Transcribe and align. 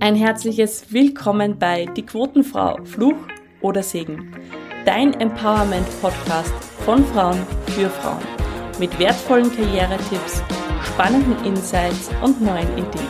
Ein 0.00 0.16
herzliches 0.16 0.86
Willkommen 0.88 1.58
bei 1.58 1.84
Die 1.84 2.04
Quotenfrau, 2.04 2.78
Fluch 2.84 3.16
oder 3.60 3.82
Segen. 3.82 4.34
Dein 4.86 5.12
Empowerment-Podcast 5.20 6.54
von 6.84 7.04
Frauen 7.04 7.38
für 7.66 7.90
Frauen. 7.90 8.22
Mit 8.78 8.98
wertvollen 8.98 9.54
Karrieretipps, 9.54 10.42
spannenden 10.82 11.44
Insights 11.44 12.10
und 12.22 12.40
neuen 12.40 12.72
Ideen. 12.72 13.06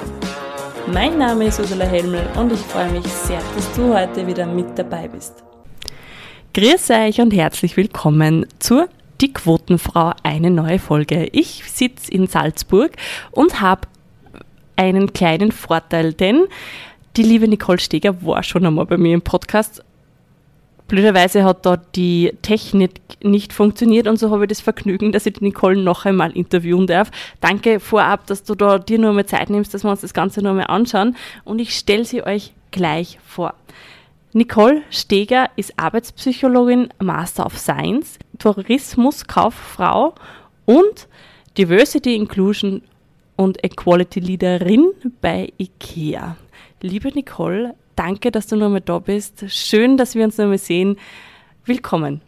Mein 0.93 1.19
Name 1.19 1.47
ist 1.47 1.61
Ursula 1.61 1.85
Helmel 1.85 2.27
und 2.37 2.53
ich 2.53 2.61
freue 2.61 2.91
mich 2.91 3.07
sehr, 3.07 3.41
dass 3.55 3.73
du 3.75 3.95
heute 3.95 4.27
wieder 4.27 4.47
mit 4.47 4.77
dabei 4.77 5.07
bist. 5.07 5.45
Grüß 6.53 6.91
euch 6.91 7.21
und 7.21 7.33
herzlich 7.33 7.77
willkommen 7.77 8.45
zur 8.59 8.89
Die 9.21 9.33
Quotenfrau, 9.33 10.15
eine 10.25 10.51
neue 10.51 10.81
Folge. 10.81 11.29
Ich 11.33 11.63
sitze 11.65 12.11
in 12.11 12.27
Salzburg 12.27 12.91
und 13.31 13.61
habe 13.61 13.87
einen 14.77 15.13
kleinen 15.13 15.53
Vorteil, 15.53 16.13
denn 16.13 16.47
die 17.17 17.23
liebe 17.23 17.47
Nicole 17.49 17.79
Steger 17.79 18.25
war 18.25 18.43
schon 18.43 18.65
einmal 18.65 18.87
bei 18.87 18.97
mir 18.97 19.15
im 19.15 19.23
Podcast. 19.23 19.85
Blöderweise 20.89 21.45
hat 21.45 21.65
dort 21.65 21.97
die 21.97 22.33
Technik 22.43 22.93
nicht 23.23 23.53
funktioniert 23.53 24.07
und 24.07 24.19
so 24.19 24.31
habe 24.31 24.45
ich 24.45 24.49
das 24.49 24.61
Vergnügen, 24.61 25.13
dass 25.13 25.27
ich 25.27 25.35
die 25.35 25.45
Nicole 25.45 25.77
noch 25.77 26.05
einmal 26.05 26.33
interviewen 26.33 26.87
darf. 26.87 27.11
Danke 27.41 27.81
vorab, 27.81 28.27
dass 28.27 28.45
du 28.45 28.55
da 28.55 28.79
dir 28.79 28.99
nur 28.99 29.11
einmal 29.11 29.27
Zeit 29.27 29.49
nimmst, 29.49 29.73
dass 29.73 29.85
wir 29.85 29.91
uns 29.91 30.03
das 30.03 30.15
Ganze 30.15 30.43
noch 30.43 30.51
einmal 30.51 30.67
anschauen 30.67 31.17
und 31.45 31.61
ich 31.61 31.75
stelle 31.75 32.05
sie 32.05 32.23
euch 32.23 32.53
gleich 32.71 33.19
vor. 33.27 33.55
Nicole 34.35 34.83
Steger 34.91 35.51
ist 35.57 35.79
Arbeitspsychologin, 35.79 36.89
Master 36.99 37.45
of 37.45 37.59
Science, 37.59 38.19
Tourismuskauffrau 38.39 40.15
und 40.65 41.09
Diversity 41.59 42.15
Inclusion 42.15 42.83
und 43.37 43.63
Equality 43.65 44.21
Leaderin 44.21 44.93
bei 45.21 45.53
IKEA. 45.59 46.37
Liebe 46.81 47.09
Nicole, 47.09 47.75
danke, 47.97 48.31
dass 48.31 48.47
du 48.47 48.57
nochmal 48.57 48.81
da 48.81 48.99
bist. 48.99 49.45
Schön, 49.49 49.97
dass 49.97 50.15
wir 50.15 50.25
uns 50.25 50.39
nochmal 50.39 50.59
sehen. 50.59 50.97
Willkommen. 51.65 52.23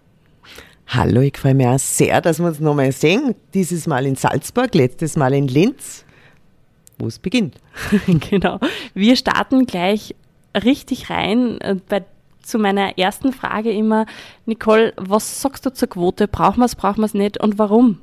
Hallo, 0.86 1.22
ich 1.22 1.36
freue 1.36 1.54
mich 1.54 1.66
auch 1.66 1.78
sehr, 1.78 2.20
dass 2.20 2.38
wir 2.38 2.46
uns 2.46 2.60
nochmal 2.60 2.92
sehen. 2.92 3.34
Dieses 3.54 3.86
Mal 3.86 4.06
in 4.06 4.16
Salzburg, 4.16 4.74
letztes 4.74 5.16
Mal 5.16 5.34
in 5.34 5.48
Linz, 5.48 6.04
wo 6.98 7.06
es 7.06 7.18
beginnt. 7.18 7.56
genau. 8.30 8.60
Wir 8.92 9.16
starten 9.16 9.66
gleich 9.66 10.14
richtig 10.54 11.10
rein. 11.10 11.60
Äh, 11.60 11.76
bei, 11.88 12.04
zu 12.42 12.58
meiner 12.58 12.98
ersten 12.98 13.32
Frage 13.32 13.72
immer, 13.72 14.06
Nicole, 14.46 14.92
was 14.96 15.40
sagst 15.40 15.64
du 15.64 15.72
zur 15.72 15.88
Quote? 15.88 16.28
Brauchen 16.28 16.60
wir 16.60 16.66
es, 16.66 16.76
brauchen 16.76 16.98
wir 16.98 17.06
es 17.06 17.14
nicht 17.14 17.42
und 17.42 17.58
warum? 17.58 18.00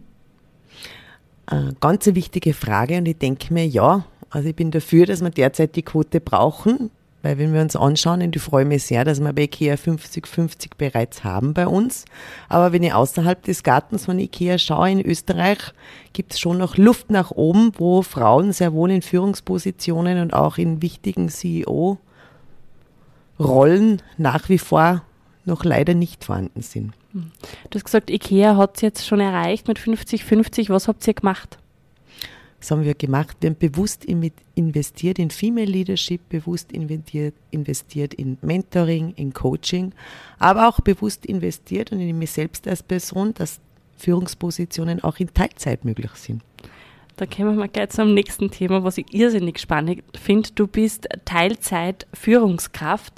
Eine 1.51 1.75
ganz 1.81 2.05
wichtige 2.05 2.53
Frage 2.53 2.97
und 2.97 3.05
ich 3.09 3.17
denke 3.17 3.53
mir, 3.53 3.67
ja, 3.67 4.05
also 4.29 4.47
ich 4.47 4.55
bin 4.55 4.71
dafür, 4.71 5.05
dass 5.05 5.21
wir 5.21 5.31
derzeit 5.31 5.75
die 5.75 5.83
Quote 5.83 6.21
brauchen, 6.21 6.91
weil 7.23 7.37
wenn 7.37 7.53
wir 7.53 7.59
uns 7.59 7.75
anschauen, 7.75 8.21
und 8.21 8.33
ich 8.33 8.41
freue 8.41 8.63
mich 8.63 8.85
sehr, 8.85 9.03
dass 9.03 9.19
wir 9.19 9.33
bei 9.33 9.41
IKEA 9.43 9.75
50-50 9.75 10.69
bereits 10.77 11.25
haben 11.25 11.53
bei 11.53 11.67
uns, 11.67 12.05
aber 12.47 12.71
wenn 12.71 12.83
ich 12.83 12.93
außerhalb 12.93 13.43
des 13.43 13.63
Gartens 13.63 14.05
von 14.05 14.17
IKEA 14.17 14.57
schaue, 14.59 14.91
in 14.91 15.05
Österreich 15.05 15.73
gibt 16.13 16.31
es 16.31 16.39
schon 16.39 16.57
noch 16.57 16.77
Luft 16.77 17.09
nach 17.09 17.31
oben, 17.31 17.73
wo 17.77 18.01
Frauen 18.01 18.53
sehr 18.53 18.71
wohl 18.71 18.89
in 18.89 19.01
Führungspositionen 19.01 20.21
und 20.21 20.33
auch 20.33 20.57
in 20.57 20.81
wichtigen 20.81 21.27
CEO-Rollen 21.27 21.97
nach 24.17 24.47
wie 24.47 24.57
vor 24.57 25.03
noch 25.43 25.65
leider 25.65 25.95
nicht 25.95 26.23
vorhanden 26.23 26.61
sind. 26.61 26.93
Du 27.13 27.75
hast 27.75 27.85
gesagt, 27.85 28.09
IKEA 28.09 28.55
hat 28.55 28.75
es 28.75 28.81
jetzt 28.81 29.05
schon 29.05 29.19
erreicht 29.19 29.67
mit 29.67 29.79
50-50. 29.79 30.69
Was 30.69 30.87
habt 30.87 31.05
ihr 31.07 31.13
gemacht? 31.13 31.57
Was 32.59 32.69
haben 32.69 32.83
wir 32.83 32.93
gemacht? 32.93 33.37
Wir 33.41 33.49
haben 33.49 33.57
bewusst 33.57 34.05
investiert 34.05 35.17
in 35.17 35.31
Female 35.31 35.65
Leadership, 35.65 36.21
bewusst 36.29 36.71
investiert, 36.71 37.33
investiert 37.49 38.13
in 38.13 38.37
Mentoring, 38.41 39.13
in 39.15 39.33
Coaching, 39.33 39.93
aber 40.37 40.67
auch 40.67 40.79
bewusst 40.79 41.25
investiert 41.25 41.91
und 41.91 41.99
in 42.01 42.19
mich 42.19 42.31
selbst 42.31 42.67
als 42.67 42.83
Person, 42.83 43.33
dass 43.33 43.59
Führungspositionen 43.97 45.03
auch 45.03 45.17
in 45.17 45.33
Teilzeit 45.33 45.85
möglich 45.85 46.11
sind. 46.13 46.43
Da 47.17 47.25
kommen 47.25 47.57
wir 47.57 47.67
gleich 47.67 47.89
zum 47.89 48.13
nächsten 48.13 48.51
Thema, 48.51 48.83
was 48.83 48.97
ich 48.97 49.11
irrsinnig 49.11 49.59
spannend 49.59 50.03
finde. 50.19 50.49
Du 50.55 50.67
bist 50.67 51.07
Teilzeit-Führungskraft. 51.25 53.13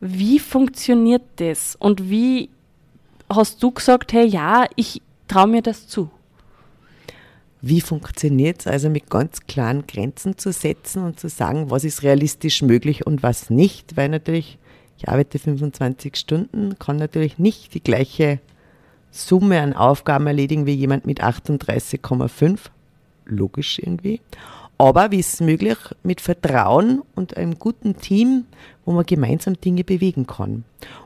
Wie 0.00 0.38
funktioniert 0.38 1.22
das 1.36 1.76
und 1.76 2.10
wie 2.10 2.50
hast 3.30 3.62
du 3.62 3.70
gesagt, 3.70 4.12
hey, 4.12 4.26
ja, 4.26 4.66
ich 4.76 5.00
traue 5.28 5.46
mir 5.46 5.62
das 5.62 5.86
zu? 5.88 6.10
Wie 7.62 7.80
funktioniert 7.80 8.60
es 8.60 8.66
also 8.66 8.88
mit 8.88 9.10
ganz 9.10 9.40
klaren 9.46 9.86
Grenzen 9.86 10.38
zu 10.38 10.50
setzen 10.52 11.04
und 11.04 11.20
zu 11.20 11.28
sagen, 11.28 11.70
was 11.70 11.84
ist 11.84 12.02
realistisch 12.02 12.62
möglich 12.62 13.06
und 13.06 13.22
was 13.22 13.50
nicht? 13.50 13.96
Weil 13.96 14.08
natürlich, 14.08 14.58
ich 14.96 15.08
arbeite 15.08 15.38
25 15.38 16.16
Stunden, 16.16 16.78
kann 16.78 16.96
natürlich 16.96 17.38
nicht 17.38 17.74
die 17.74 17.82
gleiche 17.82 18.40
Summe 19.10 19.60
an 19.60 19.74
Aufgaben 19.74 20.26
erledigen 20.26 20.66
wie 20.66 20.74
jemand 20.74 21.06
mit 21.06 21.22
38,5. 21.22 22.58
Logisch 23.26 23.78
irgendwie. 23.78 24.20
Aber 24.80 25.10
wie 25.10 25.20
es 25.20 25.40
möglich 25.40 25.76
mit 26.02 26.22
Vertrauen 26.22 27.02
und 27.14 27.36
einem 27.36 27.58
guten 27.58 27.98
Team, 27.98 28.46
wo 28.86 28.92
man 28.92 29.04
gemeinsam 29.04 29.60
Dinge 29.60 29.84
bewegen 29.84 30.26
kann? 30.26 30.64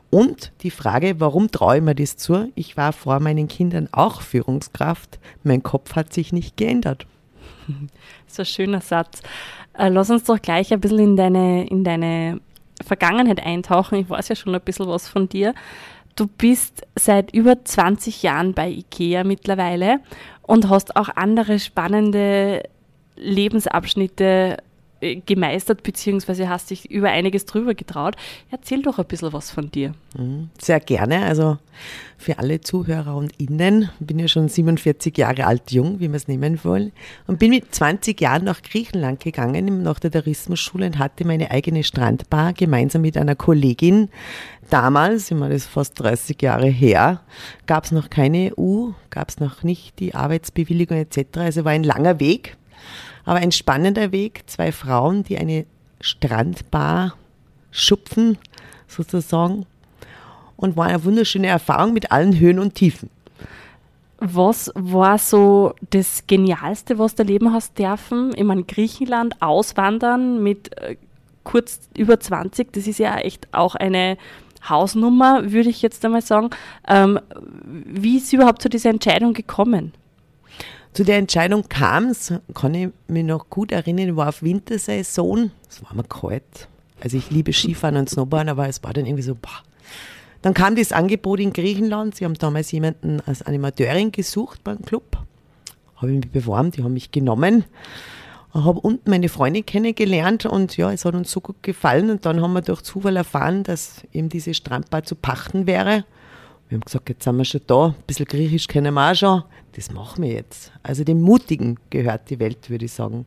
Und 0.09 0.53
die 0.61 0.71
Frage, 0.71 1.19
warum 1.19 1.51
traue 1.51 1.79
ich 1.79 1.83
mir 1.83 1.93
das 1.93 2.15
zu? 2.15 2.53
Ich 2.55 2.77
war 2.77 2.93
vor 2.93 3.19
meinen 3.19 3.49
Kindern 3.49 3.89
auch 3.91 4.21
Führungskraft. 4.21 5.19
Mein 5.43 5.61
Kopf 5.61 5.93
hat 5.97 6.13
sich 6.13 6.31
nicht 6.31 6.55
geändert. 6.55 7.05
Ist 8.27 8.39
ein 8.39 8.45
schöner 8.45 8.79
Satz. 8.79 9.21
Äh, 9.77 9.89
lass 9.89 10.09
uns 10.09 10.23
doch 10.23 10.41
gleich 10.41 10.71
ein 10.71 10.79
bisschen 10.79 10.99
in 10.99 11.17
deine, 11.17 11.67
in 11.67 11.83
deine 11.83 12.39
Vergangenheit 12.81 13.45
eintauchen. 13.45 13.99
Ich 13.99 14.09
weiß 14.09 14.29
ja 14.29 14.37
schon 14.37 14.55
ein 14.55 14.61
bisschen 14.61 14.87
was 14.87 15.09
von 15.09 15.27
dir. 15.27 15.53
Du 16.15 16.27
bist 16.27 16.87
seit 16.97 17.33
über 17.33 17.65
20 17.65 18.23
Jahren 18.23 18.53
bei 18.53 18.69
IKEA 18.69 19.25
mittlerweile 19.25 19.99
und 20.43 20.69
hast 20.69 20.95
auch 20.95 21.09
andere 21.09 21.59
spannende 21.59 22.63
Lebensabschnitte 23.15 24.57
äh, 25.01 25.17
gemeistert, 25.17 25.83
beziehungsweise 25.83 26.47
hast 26.47 26.69
dich 26.69 26.89
über 26.89 27.09
einiges 27.09 27.45
drüber 27.45 27.75
getraut. 27.75 28.15
Erzähl 28.49 28.81
doch 28.81 28.97
ein 28.97 29.05
bisschen 29.05 29.33
was 29.33 29.51
von 29.51 29.69
dir. 29.69 29.93
Mhm, 30.17 30.49
sehr 30.57 30.79
gerne. 30.79 31.25
Also 31.25 31.57
für 32.17 32.39
alle 32.39 32.61
Zuhörer 32.61 33.15
und 33.15 33.37
Innen, 33.37 33.89
bin 33.99 34.19
ja 34.19 34.29
schon 34.29 34.47
47 34.47 35.17
Jahre 35.17 35.47
alt, 35.47 35.71
jung, 35.71 35.99
wie 35.99 36.07
wir 36.07 36.15
es 36.15 36.29
nehmen 36.29 36.63
wollen, 36.63 36.93
und 37.27 37.39
bin 37.39 37.49
mit 37.49 37.75
20 37.75 38.19
Jahren 38.21 38.45
nach 38.45 38.61
Griechenland 38.61 39.19
gegangen, 39.19 39.83
nach 39.83 39.99
der 39.99 40.11
Tourismusschule 40.11 40.85
und 40.85 40.97
hatte 40.97 41.27
meine 41.27 41.51
eigene 41.51 41.83
Strandbar 41.83 42.53
gemeinsam 42.53 43.01
mit 43.01 43.17
einer 43.17 43.35
Kollegin. 43.35 44.09
Damals, 44.69 45.29
ich 45.29 45.37
meine, 45.37 45.53
das 45.53 45.63
ist 45.63 45.71
fast 45.71 45.99
30 45.99 46.41
Jahre 46.41 46.67
her, 46.67 47.21
gab 47.67 47.83
es 47.83 47.91
noch 47.91 48.09
keine 48.09 48.53
EU, 48.57 48.91
gab 49.09 49.29
es 49.29 49.39
noch 49.39 49.61
nicht 49.63 49.99
die 49.99 50.15
Arbeitsbewilligung 50.15 50.97
etc. 50.97 51.37
Also 51.39 51.65
war 51.65 51.73
ein 51.73 51.83
langer 51.83 52.19
Weg 52.21 52.55
aber 53.25 53.39
ein 53.39 53.51
spannender 53.51 54.11
Weg, 54.11 54.43
zwei 54.47 54.71
Frauen, 54.71 55.23
die 55.23 55.37
eine 55.37 55.65
Strandbar 55.99 57.15
schupfen, 57.71 58.37
sozusagen. 58.87 59.65
Und 60.57 60.77
war 60.77 60.85
eine 60.85 61.03
wunderschöne 61.03 61.47
Erfahrung 61.47 61.93
mit 61.93 62.11
allen 62.11 62.39
Höhen 62.39 62.59
und 62.59 62.75
Tiefen. 62.75 63.09
Was 64.19 64.71
war 64.75 65.17
so 65.17 65.73
das 65.89 66.23
Genialste, 66.27 66.97
was 66.97 67.15
du 67.15 67.23
erleben 67.23 67.51
hast 67.51 67.77
dürfen? 67.77 68.31
Ich 68.35 68.43
meine, 68.43 68.63
Griechenland 68.63 69.41
auswandern 69.41 70.41
mit 70.41 70.77
äh, 70.77 70.95
kurz 71.43 71.81
über 71.97 72.19
20, 72.19 72.71
das 72.71 72.87
ist 72.87 72.99
ja 72.99 73.17
echt 73.17 73.53
auch 73.53 73.75
eine 73.75 74.17
Hausnummer, 74.67 75.51
würde 75.51 75.69
ich 75.69 75.81
jetzt 75.81 76.03
einmal 76.05 76.21
sagen. 76.21 76.49
Ähm, 76.87 77.19
wie 77.65 78.17
ist 78.17 78.31
überhaupt 78.31 78.61
zu 78.61 78.69
dieser 78.69 78.89
Entscheidung 78.89 79.33
gekommen? 79.33 79.93
Zu 80.95 81.03
der 81.03 81.17
Entscheidung 81.17 81.67
kam 81.67 82.05
es, 82.05 82.33
kann 82.53 82.73
ich 82.73 82.87
mich 83.09 83.25
noch 83.25 83.49
gut 83.49 83.73
erinnern, 83.73 84.15
war 84.15 84.29
auf 84.29 84.41
Wintersaison, 84.41 85.51
es 85.69 85.83
war 85.83 85.93
mir 85.93 86.05
kalt. 86.05 86.69
Also 87.01 87.17
ich 87.17 87.29
liebe 87.29 87.51
Skifahren 87.51 87.97
und 87.97 88.09
Snowboarden, 88.09 88.47
aber 88.47 88.69
es 88.69 88.81
war 88.81 88.93
dann 88.93 89.05
irgendwie 89.05 89.21
so, 89.21 89.35
boah. 89.35 89.61
Dann 90.41 90.53
kam 90.53 90.77
das 90.77 90.93
Angebot 90.93 91.41
in 91.41 91.51
Griechenland, 91.51 92.15
sie 92.15 92.23
haben 92.23 92.35
damals 92.35 92.71
jemanden 92.71 93.19
als 93.25 93.41
Animateurin 93.41 94.13
gesucht 94.13 94.63
beim 94.63 94.83
Club, 94.83 95.17
habe 95.97 96.13
ich 96.13 96.19
mich 96.19 96.31
beworben, 96.31 96.71
die 96.71 96.81
haben 96.81 96.93
mich 96.93 97.11
genommen 97.11 97.65
habe 98.53 98.79
unten 98.79 99.09
meine 99.09 99.27
Freundin 99.27 99.65
kennengelernt 99.65 100.45
und 100.45 100.77
ja, 100.77 100.89
es 100.89 101.03
hat 101.03 101.13
uns 101.13 101.29
so 101.29 101.41
gut 101.41 101.61
gefallen 101.61 102.09
und 102.09 102.25
dann 102.25 102.41
haben 102.41 102.53
wir 102.53 102.61
durch 102.61 102.83
Zufall 102.83 103.17
erfahren, 103.17 103.63
dass 103.63 104.03
eben 104.13 104.29
diese 104.29 104.53
Strandbar 104.53 105.03
zu 105.03 105.15
pachten 105.15 105.67
wäre. 105.67 106.05
Wir 106.67 106.77
haben 106.77 106.83
gesagt, 106.83 107.09
jetzt 107.09 107.23
sind 107.23 107.37
wir 107.37 107.45
schon 107.45 107.61
da, 107.67 107.87
ein 107.87 107.95
bisschen 108.07 108.25
Griechisch 108.25 108.67
kennen 108.67 108.93
wir 108.93 109.11
auch 109.11 109.15
schon, 109.15 109.43
das 109.73 109.91
machen 109.91 110.23
wir 110.23 110.31
jetzt. 110.31 110.71
Also 110.81 111.03
dem 111.03 111.21
Mutigen 111.21 111.77
gehört 111.89 112.29
die 112.29 112.39
Welt, 112.39 112.69
würde 112.69 112.85
ich 112.85 112.93
sagen. 112.93 113.25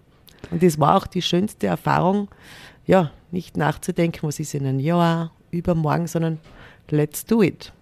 Und 0.50 0.62
das 0.62 0.78
war 0.78 0.96
auch 0.96 1.06
die 1.06 1.22
schönste 1.22 1.68
Erfahrung, 1.68 2.28
ja, 2.86 3.10
nicht 3.30 3.56
nachzudenken, 3.56 4.26
was 4.26 4.40
ist 4.40 4.54
in 4.54 4.66
einem 4.66 4.80
Jahr, 4.80 5.30
übermorgen, 5.50 6.06
sondern 6.06 6.38
let's 6.90 7.24
do 7.24 7.42
it. 7.42 7.72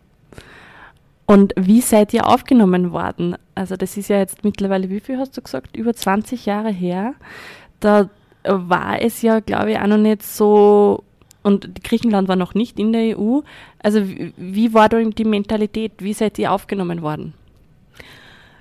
Und 1.26 1.52
wie 1.56 1.80
seid 1.80 2.14
ihr 2.14 2.26
aufgenommen 2.26 2.92
worden? 2.92 3.36
Also 3.54 3.76
das 3.76 3.96
ist 3.96 4.08
ja 4.08 4.18
jetzt 4.18 4.44
mittlerweile, 4.44 4.88
wie 4.90 5.00
viel 5.00 5.18
hast 5.18 5.36
du 5.36 5.42
gesagt, 5.42 5.76
über 5.76 5.92
20 5.94 6.46
Jahre 6.46 6.70
her. 6.70 7.14
Da 7.80 8.08
war 8.44 9.00
es 9.02 9.22
ja, 9.22 9.40
glaube 9.40 9.72
ich, 9.72 9.78
auch 9.78 9.88
noch 9.88 9.96
nicht 9.96 10.22
so, 10.22 11.02
und 11.46 11.84
Griechenland 11.84 12.26
war 12.26 12.34
noch 12.34 12.54
nicht 12.54 12.76
in 12.81 12.93
der 12.93 13.16
EU. 13.16 13.40
Also 13.78 14.02
wie, 14.37 14.75
war 14.75 14.88
da 14.88 15.00
die 15.00 15.25
Mentalität? 15.25 15.93
Wie 15.98 16.12
seid 16.12 16.40
ihr 16.40 16.50
aufgenommen 16.50 17.02
worden? 17.02 17.34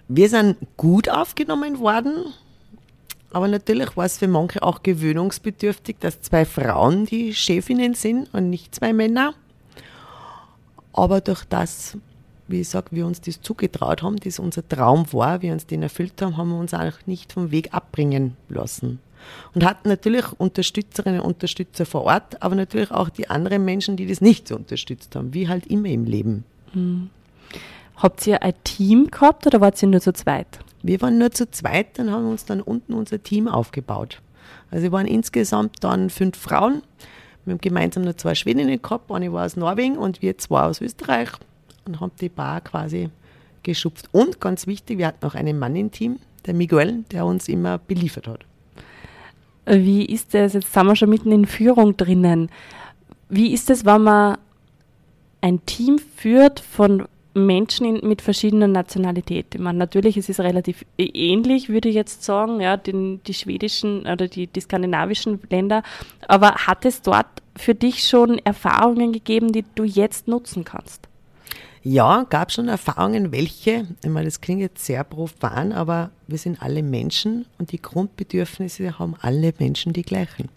Wir 0.07 0.29
sind 0.29 0.57
gut 0.77 1.09
aufgenommen 1.09 1.79
worden, 1.79 2.25
aber 3.31 3.47
natürlich 3.47 3.97
war 3.97 4.05
es 4.05 4.19
für 4.19 4.27
manche 4.27 4.61
auch 4.61 4.83
gewöhnungsbedürftig, 4.83 5.95
dass 5.99 6.21
zwei 6.21 6.45
Frauen 6.45 7.07
die 7.07 7.33
Chefinnen 7.33 7.95
sind 7.95 8.31
und 8.35 8.51
nicht 8.51 8.75
zwei 8.75 8.93
Männer. 8.93 9.33
Aber 10.93 11.21
durch 11.21 11.43
das, 11.45 11.97
wie 12.47 12.61
ich 12.61 12.69
sage, 12.69 12.89
wir 12.91 13.07
uns 13.07 13.19
das 13.19 13.41
zugetraut 13.41 14.03
haben, 14.03 14.17
das 14.17 14.37
unser 14.37 14.65
Traum 14.67 15.11
war, 15.11 15.41
wir 15.41 15.53
uns 15.53 15.65
den 15.65 15.81
erfüllt 15.81 16.21
haben, 16.21 16.37
haben 16.37 16.49
wir 16.49 16.59
uns 16.59 16.75
auch 16.75 16.93
nicht 17.07 17.33
vom 17.33 17.49
Weg 17.49 17.73
abbringen 17.73 18.37
lassen. 18.47 18.99
Und 19.53 19.65
hatten 19.65 19.89
natürlich 19.89 20.25
Unterstützerinnen 20.37 21.21
und 21.21 21.33
Unterstützer 21.33 21.85
vor 21.85 22.03
Ort, 22.03 22.41
aber 22.41 22.55
natürlich 22.55 22.91
auch 22.91 23.09
die 23.09 23.29
anderen 23.29 23.65
Menschen, 23.65 23.97
die 23.97 24.05
das 24.05 24.21
nicht 24.21 24.47
so 24.47 24.55
unterstützt 24.55 25.15
haben, 25.15 25.33
wie 25.33 25.47
halt 25.47 25.67
immer 25.67 25.89
im 25.89 26.05
Leben. 26.05 26.43
Mhm. 26.73 27.09
Habt 27.97 28.27
ihr 28.27 28.43
ein 28.43 28.53
Team 28.63 29.09
gehabt 29.09 29.47
oder 29.47 29.61
wart 29.61 29.81
ihr 29.81 29.87
nur 29.87 30.01
zu 30.01 30.13
zweit? 30.13 30.59
Wir 30.83 31.01
waren 31.01 31.17
nur 31.17 31.31
zu 31.31 31.49
zweit, 31.49 31.97
dann 31.97 32.11
haben 32.11 32.25
wir 32.25 32.31
uns 32.31 32.45
dann 32.45 32.61
unten 32.61 32.93
unser 32.93 33.23
Team 33.23 33.47
aufgebaut. 33.47 34.21
Also 34.69 34.83
wir 34.83 34.91
waren 34.91 35.07
insgesamt 35.07 35.83
dann 35.83 36.09
fünf 36.09 36.37
Frauen. 36.37 36.83
Wir 37.45 37.53
haben 37.53 37.61
gemeinsam 37.61 38.03
nur 38.03 38.17
zwei 38.17 38.35
Schwedinnen 38.35 38.81
gehabt, 38.81 39.09
eine 39.11 39.31
war 39.31 39.45
aus 39.45 39.55
Norwegen 39.55 39.97
und 39.97 40.21
wir 40.21 40.37
zwei 40.37 40.63
aus 40.63 40.81
Österreich 40.81 41.29
und 41.85 42.01
haben 42.01 42.11
die 42.19 42.29
Bar 42.29 42.61
quasi 42.61 43.09
geschupft. 43.63 44.09
Und 44.11 44.39
ganz 44.41 44.67
wichtig, 44.67 44.97
wir 44.97 45.07
hatten 45.07 45.25
auch 45.25 45.35
einen 45.35 45.57
Mann 45.57 45.75
im 45.75 45.91
Team, 45.91 46.17
der 46.45 46.53
Miguel, 46.53 47.03
der 47.11 47.25
uns 47.25 47.47
immer 47.47 47.77
beliefert 47.77 48.27
hat. 48.27 48.45
Wie 49.65 50.05
ist 50.05 50.33
das? 50.33 50.53
Jetzt 50.53 50.71
sind 50.71 50.85
wir 50.85 50.95
schon 50.95 51.09
mitten 51.09 51.31
in 51.31 51.45
Führung 51.45 51.97
drinnen. 51.97 52.49
Wie 53.29 53.53
ist 53.53 53.69
es, 53.69 53.85
wenn 53.85 54.03
man 54.03 54.37
ein 55.41 55.65
Team 55.65 55.99
führt 55.99 56.59
von 56.59 57.07
Menschen 57.35 57.99
mit 58.07 58.21
verschiedenen 58.21 58.71
Nationalitäten. 58.71 59.59
Ich 59.59 59.63
meine, 59.63 59.77
natürlich 59.77 60.15
ist 60.15 60.29
es 60.29 60.39
relativ 60.39 60.85
ähnlich, 60.97 61.67
würde 61.67 61.89
ich 61.89 61.95
jetzt 61.95 62.23
sagen, 62.23 62.61
ja, 62.61 62.77
den, 62.77 63.21
die 63.23 63.33
schwedischen 63.33 64.07
oder 64.07 64.27
die, 64.27 64.47
die 64.47 64.61
skandinavischen 64.61 65.39
Länder. 65.49 65.83
Aber 66.27 66.55
hat 66.55 66.85
es 66.85 67.01
dort 67.01 67.27
für 67.57 67.75
dich 67.75 68.07
schon 68.07 68.39
Erfahrungen 68.39 69.11
gegeben, 69.11 69.51
die 69.51 69.65
du 69.75 69.83
jetzt 69.83 70.29
nutzen 70.29 70.63
kannst? 70.63 71.09
Ja, 71.87 72.25
gab 72.27 72.51
schon 72.51 72.67
Erfahrungen, 72.67 73.31
welche, 73.31 73.85
ich 74.03 74.09
meine, 74.09 74.25
das 74.25 74.41
klingt 74.41 74.59
jetzt 74.59 74.83
sehr 74.83 75.03
profan, 75.03 75.71
aber 75.71 76.09
wir 76.25 76.39
sind 76.39 76.59
alle 76.59 76.81
Menschen 76.81 77.45
und 77.59 77.71
die 77.71 77.79
Grundbedürfnisse 77.79 78.97
haben 78.97 79.13
alle 79.21 79.53
Menschen 79.59 79.93
die 79.93 80.01
gleichen. 80.01 80.49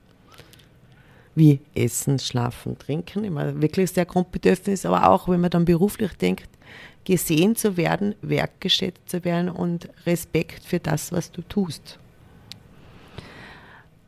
Wie 1.34 1.60
Essen, 1.74 2.18
Schlafen, 2.18 2.78
Trinken, 2.78 3.24
immer 3.24 3.60
wirklich 3.60 3.90
sehr 3.90 4.06
Grundbedürfnis, 4.06 4.86
aber 4.86 5.10
auch, 5.10 5.28
wenn 5.28 5.42
man 5.42 5.50
dann 5.50 5.66
beruflich 5.66 6.12
denkt, 6.14 6.48
gesehen 7.04 7.56
zu 7.56 7.76
werden, 7.76 8.14
wertgeschätzt 8.22 9.10
zu 9.10 9.22
werden 9.22 9.50
und 9.50 9.90
Respekt 10.06 10.64
für 10.64 10.80
das, 10.80 11.12
was 11.12 11.30
du 11.30 11.42
tust. 11.42 11.98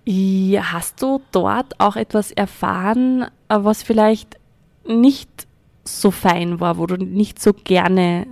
Hast 0.09 1.03
du 1.03 1.21
dort 1.33 1.79
auch 1.79 1.97
etwas 1.97 2.33
erfahren, 2.33 3.25
äh, 3.51 3.59
was 3.59 3.83
vielleicht 3.83 4.39
nicht 4.87 5.47
so 5.85 6.11
fein 6.11 6.61
war, 6.61 6.79
wo 6.79 6.87
du 6.87 6.97
nicht 6.97 7.41
so 7.41 7.53
gerne 7.53 8.27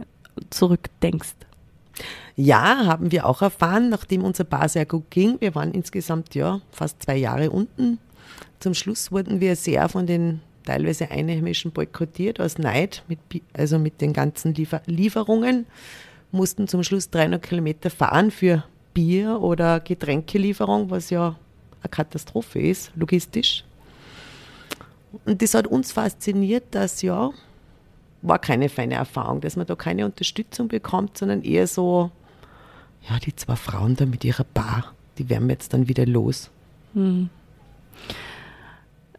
zurückdenkst? 0.51 1.35
Ja, 2.37 2.87
haben 2.87 3.11
wir 3.11 3.27
auch 3.27 3.43
erfahren, 3.43 3.89
nachdem 3.89 4.23
unser 4.23 4.45
Bar 4.45 4.69
sehr 4.69 4.87
gut 4.87 5.11
ging. 5.11 5.41
Wir 5.41 5.55
waren 5.57 5.73
insgesamt 5.73 6.35
ja 6.35 6.61
fast 6.71 7.03
zwei 7.03 7.17
Jahre 7.17 7.51
unten. 7.51 7.99
Zum 8.61 8.75
Schluss 8.75 9.11
wurden 9.11 9.41
wir 9.41 9.57
sehr 9.57 9.89
von 9.89 10.07
den 10.07 10.41
teilweise 10.65 11.11
Einheimischen 11.11 11.73
boykottiert 11.73 12.41
aus 12.41 12.59
Neid, 12.59 13.03
mit, 13.09 13.19
also 13.55 13.79
mit 13.79 14.01
den 14.01 14.13
ganzen 14.13 14.55
Liefer 14.55 14.83
Lieferungen, 14.87 15.67
mussten 16.31 16.69
zum 16.69 16.83
Schluss 16.83 17.11
300 17.11 17.43
Kilometer 17.43 17.91
fahren 17.91 18.31
für 18.31 18.65
Bier 18.95 19.41
oder 19.41 19.81
Getränkelieferung, 19.81 20.91
was 20.91 21.11
ja 21.11 21.37
eine 21.81 21.91
Katastrophe 21.91 22.61
ist, 22.61 22.93
logistisch. 22.95 23.65
Und 25.25 25.43
das 25.43 25.55
hat 25.55 25.67
uns 25.67 25.93
fasziniert, 25.93 26.65
dass 26.73 27.03
ja, 27.03 27.31
war 28.23 28.39
keine 28.39 28.69
feine 28.69 28.95
Erfahrung, 28.95 29.41
dass 29.41 29.57
man 29.57 29.67
da 29.67 29.75
keine 29.75 30.05
Unterstützung 30.05 30.69
bekommt, 30.69 31.19
sondern 31.19 31.43
eher 31.43 31.67
so, 31.67 32.11
ja, 33.09 33.19
die 33.19 33.35
zwei 33.35 33.57
Frauen 33.57 33.97
da 33.97 34.07
mit 34.07 34.25
ihrer 34.25 34.45
Bar, 34.45 34.93
die 35.19 35.29
werden 35.29 35.49
jetzt 35.51 35.73
dann 35.73 35.89
wieder 35.89 36.07
los. 36.07 36.51
Hm. 36.95 37.31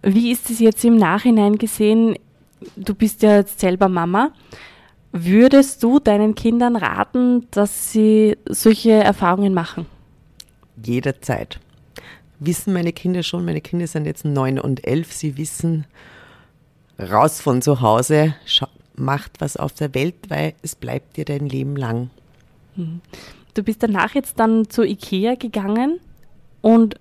Wie 0.01 0.31
ist 0.31 0.49
es 0.49 0.59
jetzt 0.59 0.83
im 0.85 0.97
Nachhinein 0.97 1.57
gesehen? 1.57 2.15
Du 2.75 2.93
bist 2.93 3.21
ja 3.21 3.37
jetzt 3.37 3.59
selber 3.59 3.89
Mama. 3.89 4.31
Würdest 5.11 5.81
du 5.81 5.99
deinen 5.99 6.35
Kindern 6.35 6.75
raten, 6.75 7.47
dass 7.51 7.91
sie 7.91 8.37
solche 8.47 8.91
Erfahrungen 8.91 9.53
machen? 9.53 9.87
Jederzeit. 10.83 11.59
Wissen 12.39 12.73
meine 12.73 12.93
Kinder 12.93 13.23
schon, 13.23 13.45
meine 13.45 13.61
Kinder 13.61 13.87
sind 13.87 14.05
jetzt 14.05 14.25
neun 14.25 14.59
und 14.59 14.87
elf, 14.87 15.11
sie 15.11 15.37
wissen, 15.37 15.85
raus 16.99 17.41
von 17.41 17.61
zu 17.61 17.81
Hause, 17.81 18.35
macht 18.95 19.41
was 19.41 19.57
auf 19.57 19.73
der 19.73 19.93
Welt, 19.93 20.15
weil 20.29 20.53
es 20.61 20.75
bleibt 20.75 21.17
dir 21.17 21.25
dein 21.25 21.47
Leben 21.47 21.75
lang. 21.75 22.09
Mhm. 22.75 23.01
Du 23.53 23.63
bist 23.63 23.83
danach 23.83 24.15
jetzt 24.15 24.39
dann 24.39 24.69
zu 24.69 24.83
Ikea 24.83 25.35
gegangen 25.35 25.99
und 26.61 26.95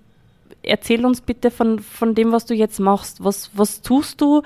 erzähl 0.63 1.05
uns 1.05 1.21
bitte 1.21 1.51
von, 1.51 1.79
von 1.79 2.15
dem, 2.15 2.33
was 2.33 2.47
du 2.47 2.55
jetzt 2.55 2.81
machst. 2.81 3.23
Was, 3.23 3.51
was 3.55 3.83
tust 3.83 4.21
du? 4.21 4.43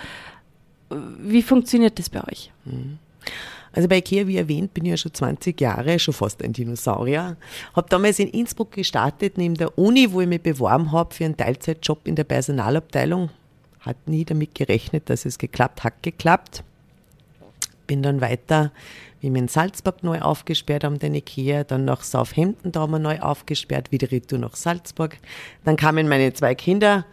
Wie 0.91 1.43
funktioniert 1.43 1.99
das 1.99 2.11
bei 2.11 2.23
euch? 2.25 2.50
Mhm. 2.65 2.99
Also 3.73 3.89
bei 3.89 3.99
IKEA, 3.99 4.27
wie 4.27 4.37
erwähnt, 4.37 4.75
bin 4.75 4.85
ich 4.85 4.91
ja 4.91 4.97
schon 4.97 5.15
20 5.15 5.61
Jahre, 5.61 5.99
schon 5.99 6.15
fast 6.15 6.43
ein 6.43 6.53
Dinosaurier. 6.53 7.37
Habe 7.75 7.89
damals 7.89 8.19
in 8.19 8.29
Innsbruck 8.29 8.73
gestartet, 8.73 9.39
neben 9.39 9.55
der 9.55 9.79
Uni, 9.79 10.13
wo 10.13 10.21
ich 10.21 10.29
mich 10.29 10.43
beworben 10.43 10.93
habe 10.93 11.15
für 11.15 11.25
einen 11.25 11.37
Teilzeitjob 11.37 12.07
in 12.07 12.17
der 12.17 12.25
Personalabteilung. 12.25 13.31
Hat 13.81 13.97
nie 14.07 14.25
damit 14.25 14.55
gerechnet, 14.55 15.09
dass 15.11 15.25
es 15.25 15.39
geklappt 15.39 15.85
hat, 15.85 16.03
geklappt. 16.03 16.63
Bin 17.87 18.03
dann 18.03 18.21
weiter 18.21 18.73
wie 19.23 19.33
wir 19.33 19.39
in 19.39 19.49
Salzburg 19.49 20.03
neu 20.03 20.21
aufgesperrt 20.21 20.83
haben, 20.83 20.99
den 20.99 21.15
Ikea, 21.15 21.63
dann 21.63 21.85
nach 21.85 22.03
Southampton, 22.03 22.73
da 22.73 22.81
haben 22.81 22.91
wir 22.91 22.99
neu 22.99 23.21
aufgesperrt, 23.21 23.93
wieder 23.93 24.11
Retour 24.11 24.41
nach 24.41 24.57
Salzburg. 24.57 25.17
Dann 25.65 25.77
kamen 25.77 26.09
meine 26.09 26.33
zwei 26.35 26.57
Kinder 26.57 27.07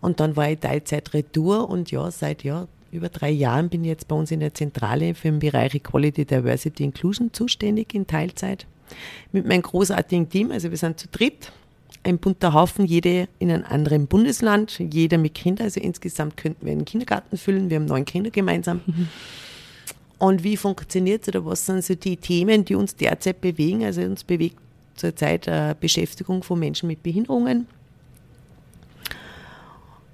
und 0.00 0.18
dann 0.18 0.34
war 0.34 0.50
ich 0.50 0.58
Teilzeit 0.58 1.14
Retour 1.14 1.70
und 1.70 1.92
ja, 1.92 2.10
seit 2.10 2.42
ja, 2.42 2.66
über 2.92 3.08
drei 3.08 3.30
Jahren 3.30 3.70
bin 3.70 3.82
ich 3.82 3.88
jetzt 3.88 4.06
bei 4.06 4.14
uns 4.14 4.30
in 4.30 4.40
der 4.40 4.54
Zentrale 4.54 5.14
für 5.14 5.28
den 5.28 5.38
Bereich 5.38 5.74
Equality, 5.74 6.26
Diversity, 6.26 6.84
Inclusion 6.84 7.32
zuständig 7.32 7.94
in 7.94 8.06
Teilzeit. 8.06 8.66
Mit 9.32 9.46
meinem 9.46 9.62
großartigen 9.62 10.28
Team, 10.28 10.50
also 10.50 10.70
wir 10.70 10.76
sind 10.76 11.00
zu 11.00 11.08
dritt, 11.08 11.50
ein 12.04 12.18
bunter 12.18 12.52
Haufen, 12.52 12.84
jede 12.84 13.28
in 13.38 13.50
einem 13.50 13.64
anderen 13.64 14.06
Bundesland, 14.06 14.78
jeder 14.78 15.18
mit 15.18 15.34
Kindern, 15.34 15.64
also 15.64 15.80
insgesamt 15.80 16.36
könnten 16.36 16.66
wir 16.66 16.72
einen 16.72 16.84
Kindergarten 16.84 17.38
füllen, 17.38 17.70
wir 17.70 17.76
haben 17.76 17.86
neun 17.86 18.04
Kinder 18.04 18.30
gemeinsam. 18.30 18.80
Und 20.18 20.44
wie 20.44 20.56
funktioniert 20.56 21.22
es 21.22 21.28
oder 21.28 21.44
was 21.44 21.66
sind 21.66 21.82
so 21.84 21.96
die 21.96 22.16
Themen, 22.16 22.64
die 22.64 22.76
uns 22.76 22.94
derzeit 22.94 23.40
bewegen? 23.40 23.84
Also 23.84 24.02
uns 24.02 24.22
bewegt 24.22 24.56
zurzeit 24.94 25.48
äh, 25.48 25.74
Beschäftigung 25.80 26.44
von 26.44 26.60
Menschen 26.60 26.86
mit 26.86 27.02
Behinderungen. 27.02 27.66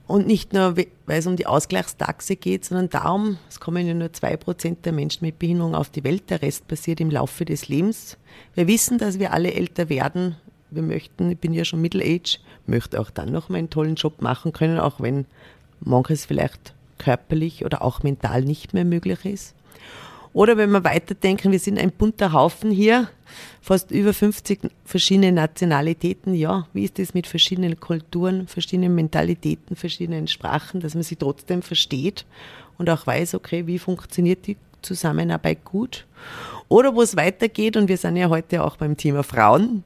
Und 0.08 0.26
nicht 0.26 0.54
nur, 0.54 0.74
weil 0.74 1.18
es 1.18 1.26
um 1.26 1.36
die 1.36 1.46
Ausgleichstaxe 1.46 2.36
geht, 2.36 2.64
sondern 2.64 2.88
darum, 2.88 3.36
es 3.50 3.60
kommen 3.60 3.86
ja 3.86 3.92
nur 3.92 4.10
zwei 4.14 4.38
Prozent 4.38 4.86
der 4.86 4.94
Menschen 4.94 5.26
mit 5.26 5.38
Behinderung 5.38 5.74
auf 5.74 5.90
die 5.90 6.02
Welt, 6.02 6.30
der 6.30 6.40
Rest 6.40 6.66
passiert 6.66 6.98
im 7.00 7.10
Laufe 7.10 7.44
des 7.44 7.68
Lebens. 7.68 8.16
Wir 8.54 8.66
wissen, 8.66 8.96
dass 8.96 9.18
wir 9.18 9.34
alle 9.34 9.52
älter 9.52 9.90
werden. 9.90 10.36
Wir 10.70 10.82
möchten, 10.82 11.30
ich 11.30 11.38
bin 11.38 11.52
ja 11.52 11.66
schon 11.66 11.82
Middle 11.82 12.02
Age, 12.02 12.40
möchte 12.66 12.98
auch 12.98 13.10
dann 13.10 13.30
noch 13.30 13.50
meinen 13.50 13.68
tollen 13.68 13.96
Job 13.96 14.22
machen 14.22 14.54
können, 14.54 14.80
auch 14.80 14.98
wenn 14.98 15.26
manches 15.80 16.24
vielleicht 16.24 16.72
körperlich 16.96 17.66
oder 17.66 17.82
auch 17.82 18.02
mental 18.02 18.42
nicht 18.42 18.72
mehr 18.72 18.86
möglich 18.86 19.26
ist. 19.26 19.54
Oder 20.32 20.56
wenn 20.56 20.70
wir 20.70 20.84
weiterdenken, 20.84 21.52
wir 21.52 21.58
sind 21.58 21.78
ein 21.78 21.90
bunter 21.90 22.32
Haufen 22.32 22.70
hier, 22.70 23.08
fast 23.60 23.90
über 23.90 24.12
50 24.12 24.60
verschiedene 24.84 25.32
Nationalitäten. 25.32 26.34
Ja, 26.34 26.66
wie 26.72 26.84
ist 26.84 26.98
es 26.98 27.14
mit 27.14 27.26
verschiedenen 27.26 27.80
Kulturen, 27.80 28.46
verschiedenen 28.46 28.94
Mentalitäten, 28.94 29.76
verschiedenen 29.76 30.28
Sprachen, 30.28 30.80
dass 30.80 30.94
man 30.94 31.02
sie 31.02 31.16
trotzdem 31.16 31.62
versteht 31.62 32.24
und 32.76 32.88
auch 32.90 33.06
weiß, 33.06 33.34
okay, 33.34 33.66
wie 33.66 33.78
funktioniert 33.78 34.46
die 34.46 34.56
Zusammenarbeit 34.82 35.64
gut? 35.64 36.06
Oder 36.68 36.94
wo 36.94 37.02
es 37.02 37.16
weitergeht, 37.16 37.76
und 37.76 37.88
wir 37.88 37.96
sind 37.96 38.16
ja 38.16 38.28
heute 38.28 38.62
auch 38.62 38.76
beim 38.76 38.96
Thema 38.96 39.22
Frauen, 39.22 39.84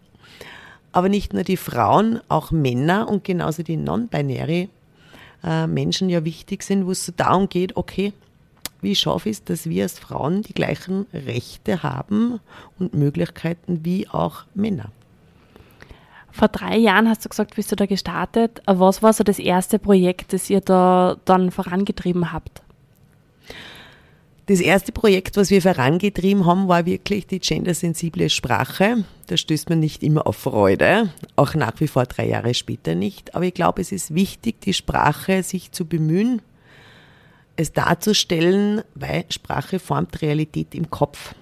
aber 0.90 1.08
nicht 1.08 1.32
nur 1.32 1.44
die 1.44 1.56
Frauen, 1.56 2.20
auch 2.28 2.50
Männer 2.50 3.08
und 3.08 3.24
genauso 3.24 3.62
die 3.62 3.76
non-binäre 3.76 4.68
äh, 5.44 5.66
Menschen 5.66 6.08
ja 6.08 6.24
wichtig 6.24 6.62
sind, 6.62 6.86
wo 6.86 6.90
es 6.90 7.06
so 7.06 7.12
darum 7.16 7.48
geht, 7.48 7.76
okay, 7.76 8.12
wie 8.82 8.94
schaffe 8.94 9.30
ich 9.30 9.38
es, 9.38 9.44
dass 9.44 9.68
wir 9.68 9.84
als 9.84 9.98
Frauen 9.98 10.42
die 10.42 10.54
gleichen 10.54 11.06
Rechte 11.14 11.82
haben 11.82 12.40
und 12.78 12.94
Möglichkeiten 12.94 13.84
wie 13.84 14.08
auch 14.08 14.44
Männer? 14.54 14.90
Vor 16.32 16.48
drei 16.48 16.76
Jahren 16.76 17.08
hast 17.08 17.24
du 17.24 17.28
gesagt, 17.28 17.56
bist 17.56 17.70
du 17.70 17.76
da 17.76 17.86
gestartet. 17.86 18.62
Was 18.66 19.02
war 19.02 19.12
so 19.12 19.22
das 19.22 19.38
erste 19.38 19.78
Projekt, 19.78 20.32
das 20.32 20.48
ihr 20.50 20.60
da 20.60 21.16
dann 21.26 21.50
vorangetrieben 21.50 22.32
habt? 22.32 22.62
Das 24.46 24.60
erste 24.60 24.90
Projekt, 24.90 25.36
was 25.36 25.50
wir 25.50 25.62
vorangetrieben 25.62 26.46
haben, 26.46 26.66
war 26.66 26.84
wirklich 26.84 27.26
die 27.26 27.38
gendersensible 27.38 28.28
Sprache. 28.28 29.04
Da 29.28 29.36
stößt 29.36 29.68
man 29.68 29.78
nicht 29.78 30.02
immer 30.02 30.26
auf 30.26 30.36
Freude, 30.36 31.10
auch 31.36 31.54
nach 31.54 31.78
wie 31.78 31.86
vor 31.86 32.06
drei 32.06 32.26
Jahre 32.28 32.54
später 32.54 32.96
nicht. 32.96 33.34
Aber 33.36 33.44
ich 33.44 33.54
glaube, 33.54 33.80
es 33.80 33.92
ist 33.92 34.14
wichtig, 34.14 34.60
die 34.62 34.74
Sprache 34.74 35.44
sich 35.44 35.70
zu 35.70 35.86
bemühen, 35.86 36.42
es 37.56 37.72
darzustellen, 37.72 38.82
weil 38.94 39.24
Sprache 39.28 39.78
formt 39.78 40.22
Realität 40.22 40.74
im 40.74 40.90
Kopf. 40.90 41.34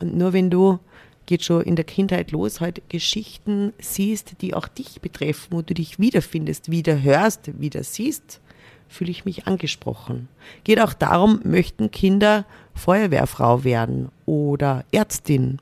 Und 0.00 0.16
nur 0.16 0.32
wenn 0.32 0.50
du, 0.50 0.78
geht 1.26 1.44
schon 1.44 1.62
in 1.62 1.76
der 1.76 1.84
Kindheit 1.84 2.32
los, 2.32 2.60
halt 2.60 2.82
Geschichten 2.88 3.72
siehst, 3.78 4.40
die 4.40 4.54
auch 4.54 4.66
dich 4.66 5.00
betreffen, 5.00 5.48
wo 5.50 5.62
du 5.62 5.74
dich 5.74 5.98
wiederfindest, 5.98 6.70
wieder 6.70 7.02
hörst, 7.02 7.60
wieder 7.60 7.84
siehst, 7.84 8.40
fühle 8.88 9.12
ich 9.12 9.24
mich 9.24 9.46
angesprochen. 9.46 10.28
Geht 10.64 10.80
auch 10.80 10.92
darum, 10.92 11.40
möchten 11.44 11.90
Kinder 11.90 12.44
Feuerwehrfrau 12.74 13.62
werden 13.62 14.10
oder 14.26 14.84
Ärztin 14.90 15.58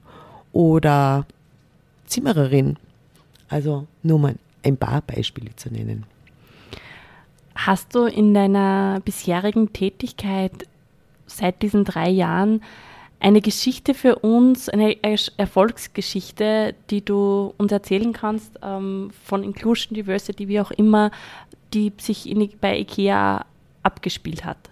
oder 0.53 1.27
Zimmererin. 2.07 2.79
Also 3.49 3.87
nur 4.03 4.19
mal 4.19 4.37
ein 4.63 4.77
paar 4.77 5.03
Beispiele 5.03 5.55
zu 5.57 5.71
nennen. 5.71 6.05
Hast 7.67 7.97
du 7.97 8.05
in 8.05 8.35
deiner 8.35 9.00
bisherigen 9.05 9.73
Tätigkeit 9.73 10.53
seit 11.27 11.61
diesen 11.61 11.85
drei 11.85 12.09
Jahren 12.09 12.62
eine 13.19 13.41
Geschichte 13.41 13.95
für 13.95 14.21
uns, 14.21 14.69
eine 14.69 14.97
Erfolgsgeschichte, 15.03 16.77
die 16.88 17.05
du 17.05 17.53
uns 17.57 17.73
erzählen 17.73 18.12
kannst, 18.12 18.53
ähm, 18.62 19.11
von 19.25 19.43
Inclusion, 19.43 19.97
Diversity, 19.97 20.47
wie 20.47 20.61
auch 20.61 20.71
immer, 20.71 21.11
die 21.75 21.93
sich 21.99 22.29
in, 22.29 22.49
bei 22.61 22.79
IKEA 22.79 23.45
abgespielt 23.83 24.45
hat? 24.45 24.71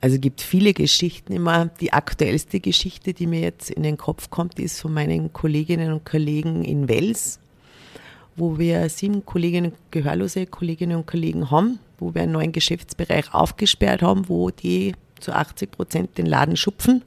Also 0.00 0.16
es 0.16 0.22
gibt 0.22 0.40
viele 0.40 0.72
Geschichten 0.72 1.34
immer. 1.34 1.66
Die 1.80 1.92
aktuellste 1.92 2.60
Geschichte, 2.60 3.12
die 3.12 3.26
mir 3.26 3.40
jetzt 3.40 3.70
in 3.70 3.82
den 3.82 3.98
Kopf 3.98 4.30
kommt, 4.30 4.58
ist 4.58 4.80
von 4.80 4.94
meinen 4.94 5.34
Kolleginnen 5.34 5.92
und 5.92 6.06
Kollegen 6.06 6.64
in 6.64 6.88
Wels, 6.88 7.40
wo 8.36 8.58
wir 8.58 8.88
sieben 8.88 9.26
Kolleginnen, 9.26 9.72
gehörlose 9.90 10.46
Kolleginnen 10.46 10.96
und 10.96 11.06
Kollegen 11.06 11.50
haben, 11.50 11.78
wo 12.00 12.14
wir 12.14 12.22
einen 12.22 12.32
neuen 12.32 12.52
Geschäftsbereich 12.52 13.32
aufgesperrt 13.32 14.02
haben, 14.02 14.28
wo 14.28 14.50
die 14.50 14.94
zu 15.20 15.32
80 15.32 15.70
Prozent 15.70 16.18
den 16.18 16.26
Laden 16.26 16.56
schupfen 16.56 17.02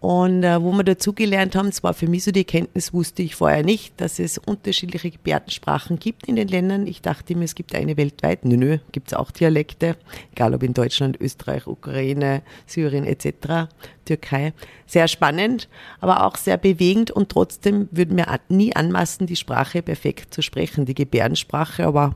und 0.00 0.44
äh, 0.44 0.62
wo 0.62 0.72
wir 0.72 0.84
dazugelernt 0.84 1.56
haben, 1.56 1.66
es 1.66 1.82
war 1.82 1.94
für 1.94 2.06
mich 2.06 2.22
so 2.22 2.30
die 2.30 2.44
Kenntnis, 2.44 2.92
wusste 2.92 3.22
ich 3.22 3.34
vorher 3.34 3.64
nicht, 3.64 4.00
dass 4.00 4.18
es 4.18 4.38
unterschiedliche 4.38 5.10
Gebärdensprachen 5.10 5.98
gibt 5.98 6.28
in 6.28 6.36
den 6.36 6.46
Ländern. 6.46 6.86
Ich 6.86 7.00
dachte 7.00 7.32
immer, 7.32 7.42
es 7.42 7.54
gibt 7.54 7.74
eine 7.74 7.96
weltweit. 7.96 8.44
Nö, 8.44 8.56
nö, 8.56 8.78
gibt 8.92 9.08
es 9.08 9.14
auch 9.14 9.30
Dialekte, 9.32 9.96
egal 10.32 10.54
ob 10.54 10.62
in 10.62 10.74
Deutschland, 10.74 11.20
Österreich, 11.20 11.66
Ukraine, 11.66 12.42
Syrien 12.66 13.04
etc., 13.04 13.68
Türkei. 14.04 14.52
Sehr 14.86 15.08
spannend, 15.08 15.68
aber 16.00 16.24
auch 16.24 16.36
sehr 16.36 16.58
bewegend 16.58 17.10
und 17.10 17.30
trotzdem 17.30 17.88
würden 17.90 18.16
wir 18.16 18.26
nie 18.48 18.76
anmaßen, 18.76 19.26
die 19.26 19.34
Sprache 19.34 19.82
perfekt 19.82 20.32
zu 20.32 20.42
sprechen, 20.42 20.84
die 20.84 20.94
Gebärdensprache, 20.94 21.84
aber 21.84 22.14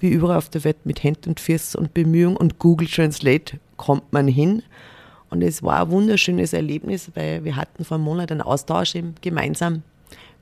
wie 0.00 0.08
überall 0.08 0.36
auf 0.36 0.48
der 0.48 0.64
Welt 0.64 0.84
mit 0.84 1.02
Händen 1.02 1.30
und 1.30 1.40
Füßen 1.40 1.78
und 1.78 1.94
Bemühungen 1.94 2.36
und 2.36 2.58
Google 2.58 2.88
Translate 2.88 3.58
kommt 3.76 4.12
man 4.12 4.26
hin. 4.26 4.62
Und 5.28 5.42
es 5.42 5.62
war 5.62 5.82
ein 5.82 5.90
wunderschönes 5.90 6.52
Erlebnis, 6.52 7.10
weil 7.14 7.44
wir 7.44 7.54
hatten 7.54 7.84
vor 7.84 7.96
einem 7.96 8.04
Monat 8.04 8.32
einen 8.32 8.42
Austausch 8.42 8.94
gemeinsam. 9.20 9.82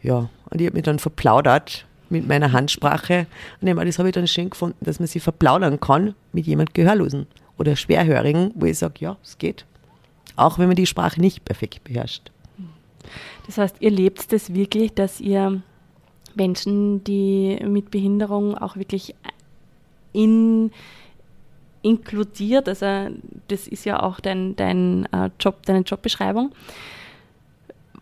Ja, 0.03 0.31
und 0.51 0.61
ich 0.61 0.67
habe 0.67 0.77
mich 0.77 0.85
dann 0.85 0.99
verplaudert 0.99 1.87
mit 2.09 2.27
meiner 2.27 2.53
Handsprache. 2.53 3.27
Und 3.61 3.67
das 3.67 3.99
habe 3.99 4.09
ich 4.09 4.15
dann 4.15 4.27
schön 4.27 4.51
gefunden, 4.51 4.79
dass 4.81 4.99
man 4.99 5.09
sich 5.09 5.23
verplaudern 5.23 5.79
kann 5.81 6.15
mit 6.33 6.47
jemand 6.47 6.73
Gehörlosen 6.73 7.27
oder 7.59 7.77
Schwerhörigen, 7.77 8.53
wo 8.55 8.67
ich 8.67 8.79
sage, 8.79 8.95
ja, 9.01 9.17
es 9.23 9.37
geht. 9.37 9.67
Auch 10.37 10.59
wenn 10.59 10.69
man 10.69 10.77
die 10.77 10.87
Sprache 10.87 11.21
nicht 11.21 11.45
perfekt 11.45 11.85
beherrscht. 11.85 12.31
Das 13.47 13.59
heißt, 13.59 13.77
ihr 13.81 13.91
lebt 13.91 14.33
das 14.33 14.55
wirklich, 14.55 14.95
dass 14.95 15.21
ihr 15.21 15.61
Menschen, 16.35 17.03
die 17.05 17.59
mit 17.65 17.91
Behinderung 17.91 18.57
auch 18.57 18.77
wirklich 18.77 19.15
in 20.13 20.71
inkludiert. 21.83 22.69
Also 22.69 23.09
das 23.49 23.67
ist 23.69 23.85
ja 23.85 24.03
auch 24.03 24.21
dein, 24.21 24.57
dein 24.57 25.07
äh, 25.13 25.31
Job, 25.41 25.65
deine 25.65 25.81
Jobbeschreibung. 25.81 26.53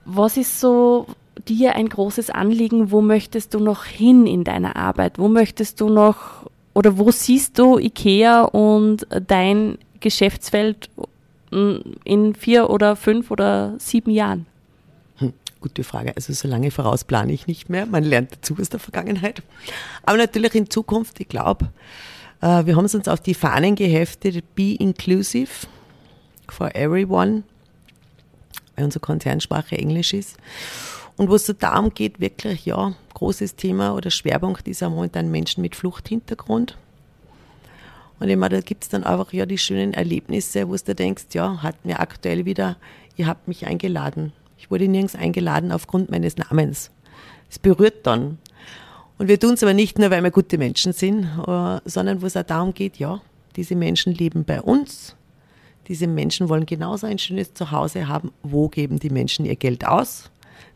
Was 0.05 0.37
ist 0.37 0.61
so 0.61 1.07
dir 1.49 1.75
ein 1.75 1.89
großes 1.89 2.31
Anliegen? 2.31 2.91
Wo 2.91 3.01
möchtest 3.01 3.55
du 3.55 3.61
noch 3.61 3.85
hin 3.85 4.27
in 4.27 4.45
deiner 4.45 4.77
Arbeit? 4.77 5.19
Wo 5.19 5.29
möchtest 5.29 5.81
du 5.81 5.89
noch 5.89 6.47
oder 6.75 6.99
wo 6.99 7.11
siehst 7.11 7.59
du 7.59 7.79
IKEA 7.79 8.43
und 8.43 9.07
dein 9.27 9.79
Geschäftsfeld 10.01 10.91
in 11.51 12.35
vier 12.35 12.71
oder 12.71 12.97
fünf 12.97 13.31
oder 13.31 13.75
sieben 13.79 14.11
Jahren? 14.11 14.47
Hm, 15.19 15.33
gute 15.61 15.85
Frage. 15.85 16.15
Also 16.17 16.33
so 16.33 16.49
lange 16.49 16.71
voraus 16.71 17.05
plane 17.05 17.33
ich 17.33 17.47
nicht 17.47 17.69
mehr. 17.69 17.87
Man 17.87 18.05
lernt 18.05 18.33
dazu 18.33 18.57
aus 18.61 18.69
der 18.69 18.81
Vergangenheit. 18.81 19.43
Aber 20.05 20.17
natürlich 20.17 20.55
in 20.55 20.71
Zukunft, 20.71 21.21
ich 21.21 21.29
glaube, 21.29 21.71
äh, 22.41 22.65
wir 22.67 22.77
haben 22.77 22.85
es 22.85 22.95
uns 22.95 23.09
auf 23.09 23.21
die 23.21 23.35
Fahnen 23.35 23.75
geheftet, 23.75 24.55
be 24.55 24.75
inclusive 24.75 25.67
for 26.49 26.75
everyone, 26.75 27.43
weil 28.77 28.85
unsere 28.85 29.01
Konzernsprache 29.01 29.77
Englisch 29.77 30.13
ist. 30.13 30.37
Und 31.17 31.31
wo 31.31 31.37
es 31.37 31.47
so 31.47 31.55
darum 31.55 31.95
geht, 31.95 32.21
wirklich, 32.21 32.67
ja, 32.67 32.95
großes 33.15 33.57
Thema 33.57 33.95
oder 33.95 34.11
Schwerpunkt 34.11 34.69
ist 34.69 34.81
ja 34.81 34.91
momentan 34.91 35.31
Menschen 35.31 35.63
mit 35.63 35.75
Fluchthintergrund. 35.75 36.77
Und 38.19 38.29
immer 38.29 38.49
da 38.49 38.61
gibt 38.61 38.85
es 38.85 38.89
dann 38.91 39.05
einfach 39.05 39.33
ja 39.33 39.47
die 39.47 39.59
schönen 39.59 39.95
Erlebnisse, 39.95 40.69
wo 40.69 40.77
du 40.77 40.95
denkst, 40.95 41.27
ja, 41.33 41.63
hat 41.63 41.85
mir 41.85 42.01
aktuell 42.01 42.45
wieder, 42.45 42.77
ihr 43.17 43.27
habt 43.27 43.49
mich 43.49 43.67
eingeladen. 43.67 44.33
Ich 44.67 44.71
wurde 44.73 44.89
nirgends 44.89 45.15
eingeladen 45.15 45.71
aufgrund 45.71 46.11
meines 46.11 46.37
Namens. 46.39 46.91
Es 47.49 47.61
berührt 47.61 48.05
dann. 48.05 48.39
Und 49.17 49.29
wir 49.29 49.39
tun 49.39 49.55
es 49.55 49.63
aber 49.63 49.75
nicht 49.75 49.97
nur, 49.97 50.11
weil 50.11 50.25
wir 50.25 50.33
gute 50.33 50.59
Menschen 50.59 50.93
sind, 50.93 51.23
äh, 51.47 51.79
sondern 51.85 52.21
wo 52.21 52.27
es 52.27 52.37
auch 52.37 52.43
darum 52.43 52.75
geht, 52.75 52.97
ja, 52.97 53.21
diese 53.55 53.77
Menschen 53.77 54.13
leben 54.13 54.43
bei 54.45 54.61
uns. 54.61 55.15
Diese 55.87 56.09
Menschen 56.09 56.49
wollen 56.49 56.67
genauso 56.67 57.07
ein 57.07 57.21
schönes 57.21 57.55
Zuhause 57.55 58.09
haben. 58.09 58.33
Wo 58.43 58.69
geben 58.69 58.99
die 58.99 59.11
Menschen 59.11 59.47
ihr 59.47 59.55
Geld 59.55 59.87
aus? 59.87 60.33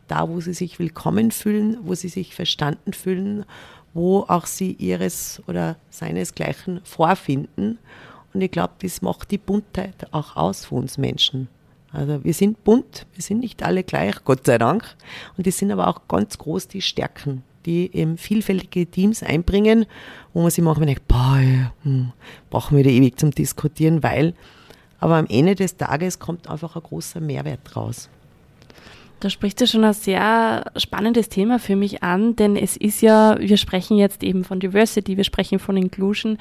Da, 0.07 0.29
wo 0.29 0.39
sie 0.39 0.53
sich 0.53 0.79
willkommen 0.79 1.31
fühlen, 1.31 1.77
wo 1.83 1.93
sie 1.93 2.07
sich 2.07 2.33
verstanden 2.33 2.93
fühlen, 2.93 3.43
wo 3.93 4.21
auch 4.21 4.45
sie 4.45 4.71
ihres 4.71 5.43
oder 5.47 5.75
seinesgleichen 5.89 6.79
vorfinden. 6.85 7.77
Und 8.33 8.39
ich 8.39 8.51
glaube, 8.51 8.75
das 8.81 9.01
macht 9.01 9.31
die 9.31 9.37
Buntheit 9.37 10.07
auch 10.13 10.37
aus 10.37 10.63
für 10.63 10.75
uns 10.75 10.97
Menschen. 10.97 11.49
Also 11.93 12.23
wir 12.23 12.33
sind 12.33 12.63
bunt, 12.63 13.05
wir 13.13 13.21
sind 13.21 13.39
nicht 13.39 13.63
alle 13.63 13.83
gleich, 13.83 14.23
Gott 14.23 14.45
sei 14.45 14.57
Dank. 14.57 14.95
Und 15.37 15.45
das 15.47 15.57
sind 15.57 15.71
aber 15.71 15.87
auch 15.87 16.07
ganz 16.07 16.37
groß 16.37 16.67
die 16.67 16.81
Stärken 16.81 17.43
die 17.65 17.91
eben 17.93 18.17
vielfältige 18.17 18.85
Teams 18.85 19.23
einbringen, 19.23 19.85
wo 20.33 20.41
man 20.41 20.51
sich 20.51 20.63
manchmal 20.63 20.87
denkt, 20.87 21.07
boah, 21.07 21.39
hm, 21.83 22.11
brauchen 22.49 22.77
wir 22.77 22.83
da 22.83 22.89
ewig 22.89 23.19
zum 23.19 23.31
Diskutieren, 23.31 24.03
weil, 24.03 24.33
aber 24.99 25.15
am 25.15 25.27
Ende 25.27 25.55
des 25.55 25.77
Tages 25.77 26.19
kommt 26.19 26.49
einfach 26.49 26.75
ein 26.75 26.83
großer 26.83 27.19
Mehrwert 27.19 27.75
raus. 27.75 28.09
Da 29.19 29.29
sprichst 29.29 29.61
du 29.61 29.67
schon 29.67 29.83
ein 29.83 29.93
sehr 29.93 30.71
spannendes 30.77 31.29
Thema 31.29 31.59
für 31.59 31.75
mich 31.75 32.01
an, 32.01 32.35
denn 32.35 32.55
es 32.55 32.75
ist 32.75 33.01
ja, 33.01 33.37
wir 33.39 33.57
sprechen 33.57 33.97
jetzt 33.97 34.23
eben 34.23 34.43
von 34.43 34.59
Diversity, 34.59 35.15
wir 35.15 35.23
sprechen 35.23 35.59
von 35.59 35.77
Inclusion 35.77 36.39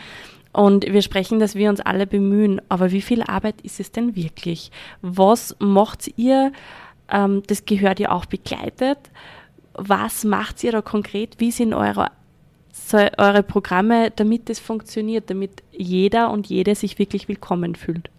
und 0.52 0.84
wir 0.86 1.02
sprechen, 1.02 1.38
dass 1.38 1.54
wir 1.54 1.70
uns 1.70 1.80
alle 1.80 2.06
bemühen. 2.06 2.60
Aber 2.68 2.90
wie 2.90 3.02
viel 3.02 3.22
Arbeit 3.22 3.60
ist 3.62 3.80
es 3.80 3.92
denn 3.92 4.16
wirklich? 4.16 4.70
Was 5.02 5.56
macht 5.58 6.10
ihr? 6.16 6.52
Ähm, 7.10 7.42
das 7.46 7.64
gehört 7.64 8.00
ja 8.00 8.10
auch 8.10 8.26
begleitet 8.26 8.98
was 9.74 10.24
macht 10.24 10.62
ihr 10.62 10.72
da 10.72 10.82
konkret? 10.82 11.36
Wie 11.38 11.50
sind 11.50 11.74
eure, 11.74 12.10
so 12.72 12.98
eure 13.18 13.42
Programme, 13.42 14.10
damit 14.10 14.50
es 14.50 14.58
funktioniert, 14.58 15.30
damit 15.30 15.62
jeder 15.72 16.30
und 16.30 16.46
jede 16.48 16.74
sich 16.74 16.98
wirklich 16.98 17.28
willkommen 17.28 17.74
fühlt? 17.74 18.10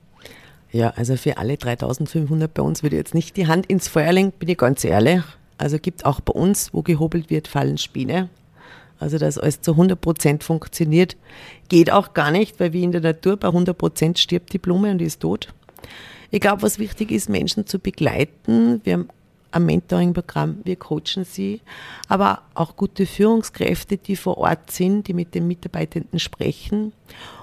Ja, 0.71 0.91
also 0.95 1.17
für 1.17 1.38
alle 1.38 1.57
3500 1.57 2.53
bei 2.53 2.61
uns 2.61 2.81
würde 2.81 2.95
ich 2.95 3.01
jetzt 3.01 3.13
nicht 3.13 3.35
die 3.35 3.47
Hand 3.47 3.65
ins 3.65 3.88
Feuer 3.88 4.11
legen, 4.13 4.31
bin 4.31 4.50
ich 4.50 4.57
ganz 4.57 4.83
ehrlich. 4.83 5.21
Also 5.57 5.77
gibt 5.77 6.05
auch 6.05 6.21
bei 6.21 6.33
uns, 6.33 6.73
wo 6.73 6.81
gehobelt 6.81 7.29
wird, 7.29 7.47
fallen 7.47 7.77
Späne. 7.77 8.29
Also 9.01 9.17
dass 9.17 9.38
alles 9.38 9.62
zu 9.62 9.72
100 9.72 10.00
Prozent 10.00 10.43
funktioniert, 10.43 11.17
geht 11.70 11.91
auch 11.91 12.13
gar 12.13 12.31
nicht, 12.31 12.60
weil 12.60 12.72
wie 12.72 12.84
in 12.84 12.91
der 12.91 13.01
Natur 13.01 13.36
bei 13.36 13.48
100 13.48 13.77
Prozent 13.77 14.20
stirbt 14.20 14.53
die 14.53 14.60
Blume 14.60 14.91
und 14.91 15.01
ist 15.01 15.22
tot. 15.22 15.53
Ich 16.29 16.39
glaube, 16.39 16.62
was 16.62 16.79
wichtig 16.79 17.12
ist, 17.12 17.27
Menschen 17.27 17.65
zu 17.65 17.79
begleiten. 17.79 18.79
Wir 18.84 18.93
haben 18.93 19.10
ein 19.51 19.65
Mentoring-Programm, 19.65 20.60
wir 20.63 20.75
coachen 20.77 21.25
sie, 21.25 21.62
aber 22.08 22.43
auch 22.53 22.75
gute 22.77 23.05
Führungskräfte, 23.05 23.98
die 23.98 24.15
vor 24.15 24.38
Ort 24.38 24.72
sind, 24.72 25.08
die 25.08 25.13
mit 25.13 25.36
den 25.36 25.48
Mitarbeitenden 25.48 26.20
sprechen. 26.20 26.93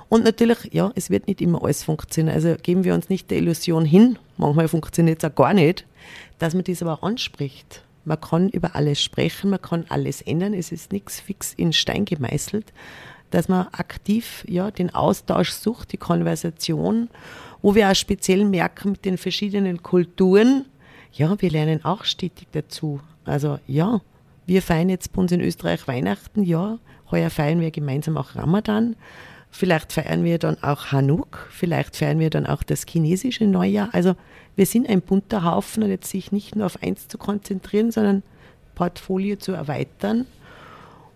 Und 0.09 0.25
natürlich, 0.25 0.73
ja, 0.73 0.91
es 0.95 1.11
wird 1.11 1.27
nicht 1.27 1.43
immer 1.43 1.63
alles 1.63 1.83
funktionieren. 1.83 2.35
Also 2.35 2.57
geben 2.63 2.85
wir 2.85 2.95
uns 2.95 3.11
nicht 3.11 3.31
der 3.31 3.39
Illusion 3.39 3.85
hin, 3.85 4.19
manchmal 4.39 4.69
funktioniert 4.69 5.23
es 5.23 5.31
auch 5.31 5.35
gar 5.35 5.53
nicht, 5.53 5.85
dass 6.39 6.55
man 6.55 6.65
das 6.65 6.83
aber 6.83 6.95
auch 6.95 7.03
anspricht. 7.03 7.83
Man 8.09 8.21
kann 8.21 8.49
über 8.49 8.75
alles 8.75 9.03
sprechen, 9.03 9.51
man 9.51 9.61
kann 9.61 9.85
alles 9.91 10.23
ändern. 10.23 10.55
Es 10.55 10.73
ist 10.73 10.93
nichts 10.93 11.21
fix 11.21 11.53
in 11.53 11.75
Stein 11.75 12.07
gemeißelt, 12.07 12.73
dass 13.31 13.49
man 13.49 13.69
aktiv 13.73 14.45
ja, 14.49 14.71
den 14.71 14.95
Austausch 14.95 15.51
sucht, 15.51 15.93
die 15.93 15.99
Konversation, 15.99 17.11
wo 17.61 17.75
wir 17.75 17.91
auch 17.91 17.95
speziell 17.95 18.47
merken 18.47 18.93
mit 18.93 19.05
den 19.05 19.19
verschiedenen 19.19 19.83
Kulturen, 19.83 20.65
ja, 21.13 21.41
wir 21.41 21.51
lernen 21.51 21.85
auch 21.85 22.05
stetig 22.05 22.49
dazu. 22.53 23.01
Also 23.25 23.59
ja, 23.67 24.01
wir 24.47 24.63
feiern 24.63 24.89
jetzt 24.89 25.13
bei 25.13 25.21
uns 25.21 25.33
in 25.33 25.43
Österreich 25.43 25.87
Weihnachten, 25.87 26.43
ja, 26.43 26.79
heuer 27.11 27.31
feiern 27.31 27.61
wir 27.61 27.71
gemeinsam 27.71 28.17
auch 28.17 28.37
Ramadan. 28.37 28.97
Vielleicht 29.51 29.93
feiern 29.93 30.25
wir 30.25 30.39
dann 30.39 30.63
auch 30.63 30.93
Hanuk, 30.93 31.49
vielleicht 31.51 31.97
feiern 31.97 32.19
wir 32.19 32.29
dann 32.29 32.47
auch 32.47 32.63
das 32.63 32.85
chinesische 32.87 33.47
Neujahr. 33.47 33.89
Also 33.93 34.15
wir 34.57 34.67
sind 34.67 34.89
ein 34.89 35.01
bunter 35.01 35.45
Haufen 35.45 35.83
und 35.83 35.91
jetzt 35.91 36.11
sich 36.11 36.33
nicht 36.33 36.55
nur 36.55 36.67
auf 36.67 36.83
eins 36.83 37.09
zu 37.09 37.17
konzentrieren, 37.17 37.91
sondern 37.91 38.23
Portfolio 38.75 39.37
zu 39.37 39.53
erweitern. 39.53 40.27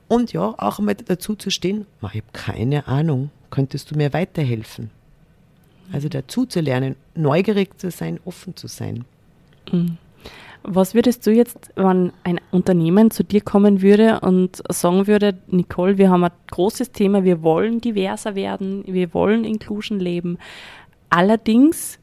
Und 0.08 0.32
ja, 0.32 0.54
auch 0.58 0.78
einmal 0.78 0.94
dazu 0.94 1.36
zu 1.36 1.50
stehen, 1.50 1.86
ich 2.02 2.08
habe 2.08 2.22
keine 2.32 2.86
Ahnung, 2.86 3.30
könntest 3.50 3.90
du 3.90 3.96
mir 3.96 4.12
weiterhelfen? 4.12 4.90
Also 5.92 6.08
dazu 6.08 6.46
zu 6.46 6.60
lernen, 6.60 6.96
neugierig 7.14 7.78
zu 7.78 7.90
sein, 7.90 8.18
offen 8.24 8.56
zu 8.56 8.66
sein. 8.66 9.04
Mhm. 9.70 9.98
Was 10.64 10.94
würdest 10.94 11.26
du 11.26 11.32
jetzt, 11.32 11.70
wenn 11.74 12.12
ein 12.22 12.40
Unternehmen 12.50 13.10
zu 13.10 13.24
dir 13.24 13.40
kommen 13.40 13.82
würde 13.82 14.20
und 14.20 14.62
sagen 14.70 15.06
würde, 15.06 15.36
Nicole, 15.48 15.98
wir 15.98 16.10
haben 16.10 16.24
ein 16.24 16.30
großes 16.50 16.92
Thema, 16.92 17.24
wir 17.24 17.42
wollen 17.42 17.80
diverser 17.80 18.34
werden, 18.34 18.84
wir 18.86 19.12
wollen 19.12 19.44
Inclusion 19.44 19.98
leben. 19.98 20.38
Allerdings 21.10 21.98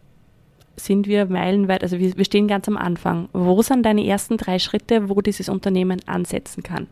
sind 0.75 1.07
wir 1.07 1.25
meilenweit, 1.25 1.83
also 1.83 1.99
wir, 1.99 2.17
wir 2.17 2.25
stehen 2.25 2.47
ganz 2.47 2.67
am 2.67 2.77
Anfang. 2.77 3.29
Wo 3.33 3.61
sind 3.61 3.83
deine 3.83 4.05
ersten 4.05 4.37
drei 4.37 4.59
Schritte, 4.59 5.09
wo 5.09 5.21
dieses 5.21 5.49
Unternehmen 5.49 6.01
ansetzen 6.05 6.63
kann? 6.63 6.87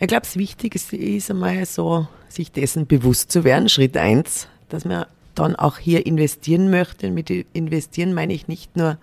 Ich 0.00 0.08
glaube, 0.08 0.22
das 0.22 0.36
Wichtigste 0.36 0.96
ist 0.96 1.30
einmal 1.30 1.64
so, 1.64 2.06
sich 2.28 2.50
dessen 2.50 2.86
bewusst 2.86 3.30
zu 3.30 3.44
werden. 3.44 3.68
Schritt 3.68 3.96
eins, 3.96 4.48
dass 4.68 4.84
man 4.84 5.06
dann 5.34 5.54
auch 5.56 5.78
hier 5.78 6.06
investieren 6.06 6.70
möchte. 6.70 7.10
Mit 7.10 7.30
investieren 7.30 8.14
meine 8.14 8.32
ich 8.32 8.48
nicht 8.48 8.76
nur 8.76 8.98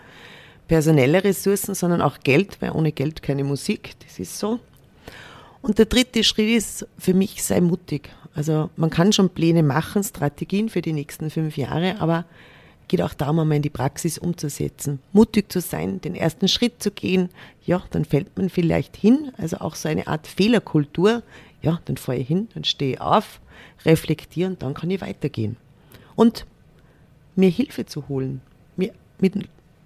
personelle 0.69 1.21
Ressourcen, 1.23 1.75
sondern 1.75 2.01
auch 2.01 2.19
Geld, 2.23 2.61
weil 2.61 2.71
ohne 2.71 2.93
Geld 2.93 3.21
keine 3.21 3.43
Musik, 3.43 3.95
das 4.05 4.19
ist 4.19 4.39
so. 4.39 4.59
Und 5.61 5.77
der 5.77 5.87
dritte 5.87 6.23
Schritt 6.23 6.49
ist 6.49 6.87
für 6.97 7.13
mich, 7.13 7.43
sei 7.43 7.59
mutig. 7.59 8.09
Also 8.33 8.69
man 8.77 8.89
kann 8.89 9.11
schon 9.11 9.29
Pläne 9.29 9.63
machen, 9.63 10.03
Strategien 10.03 10.69
für 10.69 10.81
die 10.81 10.93
nächsten 10.93 11.29
fünf 11.29 11.57
Jahre, 11.57 11.99
aber 11.99 12.23
geht 12.87 13.01
auch 13.01 13.13
darum, 13.13 13.39
einmal 13.39 13.57
in 13.57 13.61
die 13.61 13.69
Praxis 13.69 14.17
umzusetzen. 14.17 14.99
Mutig 15.11 15.51
zu 15.51 15.59
sein, 15.59 15.99
den 16.01 16.15
ersten 16.15 16.47
Schritt 16.47 16.81
zu 16.81 16.91
gehen, 16.91 17.29
ja, 17.65 17.83
dann 17.91 18.05
fällt 18.05 18.37
man 18.37 18.49
vielleicht 18.49 18.95
hin, 18.95 19.31
also 19.37 19.57
auch 19.57 19.75
so 19.75 19.89
eine 19.89 20.07
Art 20.07 20.27
Fehlerkultur, 20.27 21.23
ja, 21.61 21.81
dann 21.85 21.97
fahre 21.97 22.19
ich 22.19 22.27
hin, 22.27 22.47
dann 22.53 22.63
stehe 22.63 22.93
ich 22.93 23.01
auf, 23.01 23.41
reflektiere 23.85 24.49
und 24.49 24.61
dann 24.63 24.73
kann 24.73 24.89
ich 24.89 25.01
weitergehen. 25.01 25.57
Und 26.15 26.45
mir 27.35 27.49
Hilfe 27.49 27.85
zu 27.85 28.07
holen, 28.07 28.41
mir 28.77 28.93
mit 29.19 29.35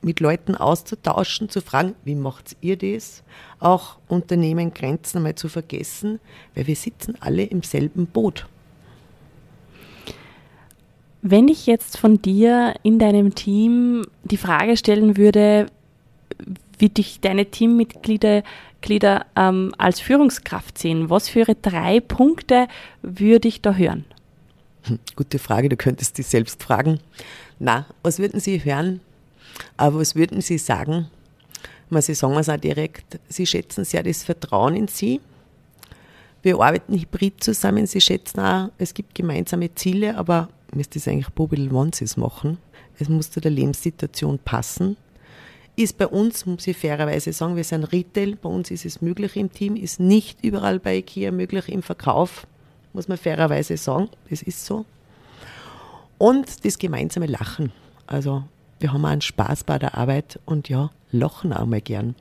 mit 0.03 0.19
Leuten 0.19 0.55
auszutauschen, 0.55 1.49
zu 1.49 1.61
fragen, 1.61 1.95
wie 2.03 2.15
macht 2.15 2.55
ihr 2.61 2.77
das? 2.77 3.23
Auch 3.59 3.97
Unternehmen 4.07 4.73
Grenzen 4.73 5.17
einmal 5.17 5.35
zu 5.35 5.49
vergessen, 5.49 6.19
weil 6.55 6.67
wir 6.67 6.75
sitzen 6.75 7.15
alle 7.19 7.43
im 7.43 7.63
selben 7.63 8.07
Boot. 8.07 8.47
Wenn 11.21 11.47
ich 11.47 11.67
jetzt 11.67 11.97
von 11.97 12.21
dir 12.21 12.73
in 12.83 12.99
deinem 12.99 13.33
Team 13.33 14.05
die 14.23 14.37
Frage 14.37 14.75
stellen 14.75 15.15
würde, 15.15 15.67
wie 16.77 16.89
dich 16.89 17.21
deine 17.21 17.45
Teammitglieder 17.45 18.43
Glieder, 18.83 19.25
ähm, 19.35 19.73
als 19.79 19.99
Führungskraft 19.99 20.77
sehen, 20.77 21.09
was 21.09 21.29
für 21.29 21.45
drei 21.45 22.01
Punkte 22.01 22.67
würde 23.01 23.47
ich 23.47 23.61
da 23.61 23.73
hören? 23.73 24.05
Hm, 24.83 24.99
gute 25.15 25.39
Frage, 25.39 25.69
du 25.69 25.77
könntest 25.77 26.17
dich 26.17 26.27
selbst 26.27 26.61
fragen. 26.61 26.99
Na, 27.59 27.87
was 28.03 28.19
würden 28.19 28.39
Sie 28.39 28.63
hören, 28.63 28.99
aber 29.77 29.99
was 29.99 30.15
würden 30.15 30.41
Sie 30.41 30.57
sagen? 30.57 31.07
Sie 31.89 32.15
sagen 32.15 32.35
es 32.37 32.49
auch 32.49 32.57
direkt, 32.57 33.19
Sie 33.29 33.45
schätzen 33.45 33.85
sehr 33.85 34.01
das 34.03 34.23
Vertrauen 34.23 34.75
in 34.75 34.87
Sie. 34.87 35.21
Wir 36.41 36.59
arbeiten 36.59 36.99
hybrid 36.99 37.43
zusammen. 37.43 37.85
Sie 37.85 38.01
schätzen 38.01 38.39
auch, 38.39 38.69
es 38.77 38.93
gibt 38.93 39.15
gemeinsame 39.15 39.73
Ziele, 39.75 40.17
aber 40.17 40.49
müsste 40.73 40.99
es 40.99 41.07
eigentlich 41.07 41.29
Bobil 41.29 41.71
Onesies 41.71 42.17
machen. 42.17 42.57
Es 42.99 43.09
muss 43.09 43.31
zu 43.31 43.39
der 43.39 43.51
Lebenssituation 43.51 44.39
passen. 44.39 44.97
Ist 45.75 45.97
bei 45.97 46.07
uns, 46.07 46.45
muss 46.45 46.67
ich 46.67 46.77
fairerweise 46.77 47.33
sagen, 47.33 47.55
wir 47.55 47.63
sind 47.63 47.85
Retail, 47.85 48.35
bei 48.35 48.49
uns 48.49 48.69
ist 48.69 48.85
es 48.85 49.01
möglich 49.01 49.35
im 49.35 49.51
Team, 49.51 49.75
ist 49.75 49.99
nicht 49.99 50.43
überall 50.43 50.79
bei 50.79 50.97
IKEA 50.97 51.31
möglich 51.31 51.69
im 51.69 51.81
Verkauf, 51.81 52.45
muss 52.93 53.07
man 53.07 53.17
fairerweise 53.17 53.77
sagen, 53.77 54.09
das 54.29 54.43
ist 54.43 54.65
so. 54.65 54.85
Und 56.19 56.63
das 56.63 56.77
gemeinsame 56.77 57.25
Lachen. 57.25 57.71
Also 58.05 58.43
wir 58.83 58.91
haben 58.91 59.05
auch 59.05 59.09
einen 59.09 59.21
Spaß 59.21 59.63
bei 59.63 59.79
der 59.79 59.97
Arbeit 59.97 60.39
und 60.45 60.67
ja, 60.67 60.91
lachen 61.11 61.53
auch 61.53 61.65
mal 61.65 61.79
gern. 61.79 62.15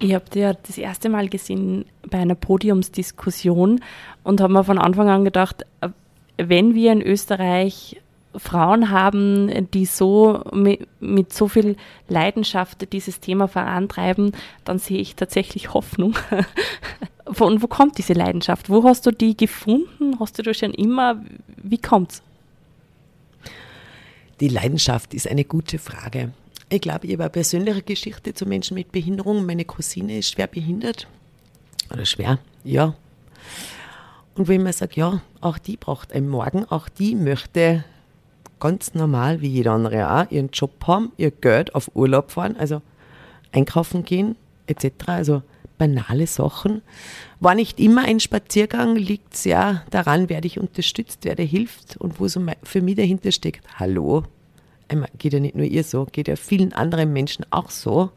Ich 0.00 0.12
habe 0.12 0.28
dir 0.28 0.54
das 0.66 0.76
erste 0.76 1.08
Mal 1.08 1.28
gesehen 1.28 1.86
bei 2.10 2.18
einer 2.18 2.34
Podiumsdiskussion 2.34 3.80
und 4.24 4.40
habe 4.40 4.52
mir 4.52 4.64
von 4.64 4.78
Anfang 4.78 5.08
an 5.08 5.24
gedacht, 5.24 5.64
äh, 5.80 5.90
wenn 6.36 6.74
wir 6.74 6.92
in 6.92 7.00
Österreich 7.00 8.00
Frauen 8.34 8.90
haben, 8.90 9.68
die 9.72 9.86
so 9.86 10.42
mit, 10.52 10.86
mit, 11.00 11.32
so 11.32 11.46
viel 11.46 11.76
Leidenschaft 12.08 12.92
dieses 12.92 13.20
Thema 13.20 13.46
vorantreiben, 13.46 14.32
dann 14.64 14.78
sehe 14.78 14.98
ich 14.98 15.14
tatsächlich 15.14 15.72
Hoffnung. 15.72 16.14
Von 17.30 17.62
wo 17.62 17.68
kommt 17.68 17.98
diese 17.98 18.12
Leidenschaft? 18.12 18.70
Wo 18.70 18.84
hast 18.84 19.06
du 19.06 19.12
die 19.12 19.36
gefunden? 19.36 20.18
Hast 20.18 20.38
du 20.38 20.42
das 20.42 20.58
schon 20.58 20.74
immer? 20.74 21.22
Wie 21.62 21.78
kommt's? 21.78 22.22
Die 24.40 24.48
Leidenschaft 24.48 25.14
ist 25.14 25.28
eine 25.28 25.44
gute 25.44 25.78
Frage. 25.78 26.32
Ich 26.68 26.80
glaube, 26.80 27.06
ich 27.06 27.14
habe 27.14 27.24
eine 27.24 27.30
persönliche 27.30 27.82
Geschichte 27.82 28.34
zu 28.34 28.46
Menschen 28.46 28.74
mit 28.74 28.92
Behinderung. 28.92 29.46
Meine 29.46 29.64
Cousine 29.64 30.18
ist 30.18 30.30
schwer 30.30 30.46
behindert. 30.46 31.08
Oder 31.90 32.04
schwer, 32.04 32.38
ja. 32.62 32.94
Und 34.34 34.48
wenn 34.48 34.62
man 34.62 34.72
sagt, 34.72 34.94
ja, 34.96 35.22
auch 35.40 35.58
die 35.58 35.76
braucht 35.76 36.12
einen 36.12 36.28
Morgen, 36.28 36.64
auch 36.66 36.88
die 36.88 37.14
möchte 37.14 37.84
ganz 38.60 38.94
normal 38.94 39.40
wie 39.40 39.48
jeder 39.48 39.72
andere 39.72 40.10
auch 40.10 40.30
ihren 40.30 40.50
Job 40.50 40.86
haben, 40.86 41.12
ihr 41.16 41.30
Geld 41.30 41.74
auf 41.74 41.90
Urlaub 41.94 42.30
fahren, 42.30 42.56
also 42.56 42.82
einkaufen 43.52 44.04
gehen, 44.04 44.36
etc. 44.66 44.92
Also 45.06 45.42
banale 45.78 46.26
Sachen. 46.26 46.82
War 47.40 47.54
nicht 47.54 47.80
immer 47.80 48.04
ein 48.04 48.20
Spaziergang, 48.20 48.96
liegt 48.96 49.36
sehr 49.36 49.84
daran, 49.90 50.28
wer 50.28 50.40
dich 50.40 50.58
unterstützt, 50.58 51.20
wer 51.22 51.36
dir 51.36 51.44
hilft 51.44 51.96
und 51.96 52.20
wo 52.20 52.28
so 52.28 52.44
für 52.64 52.82
mich 52.82 52.96
dahinter 52.96 53.32
steckt. 53.32 53.64
Hallo, 53.78 54.24
geht 55.16 55.32
ja 55.32 55.40
nicht 55.40 55.54
nur 55.54 55.66
ihr 55.66 55.84
so, 55.84 56.06
geht 56.10 56.28
ja 56.28 56.36
vielen 56.36 56.72
anderen 56.72 57.12
Menschen 57.12 57.46
auch 57.50 57.70
so. 57.70 58.10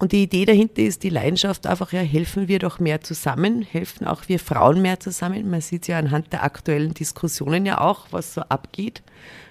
Und 0.00 0.12
die 0.12 0.22
Idee 0.22 0.44
dahinter 0.44 0.82
ist 0.82 1.02
die 1.02 1.08
Leidenschaft 1.08 1.66
einfach, 1.66 1.92
ja, 1.92 2.00
helfen 2.00 2.46
wir 2.46 2.60
doch 2.60 2.78
mehr 2.78 3.00
zusammen, 3.00 3.62
helfen 3.62 4.06
auch 4.06 4.28
wir 4.28 4.38
Frauen 4.38 4.80
mehr 4.80 5.00
zusammen. 5.00 5.50
Man 5.50 5.60
sieht 5.60 5.88
ja 5.88 5.98
anhand 5.98 6.32
der 6.32 6.44
aktuellen 6.44 6.94
Diskussionen 6.94 7.66
ja 7.66 7.80
auch, 7.80 8.06
was 8.12 8.34
so 8.34 8.42
abgeht. 8.42 9.02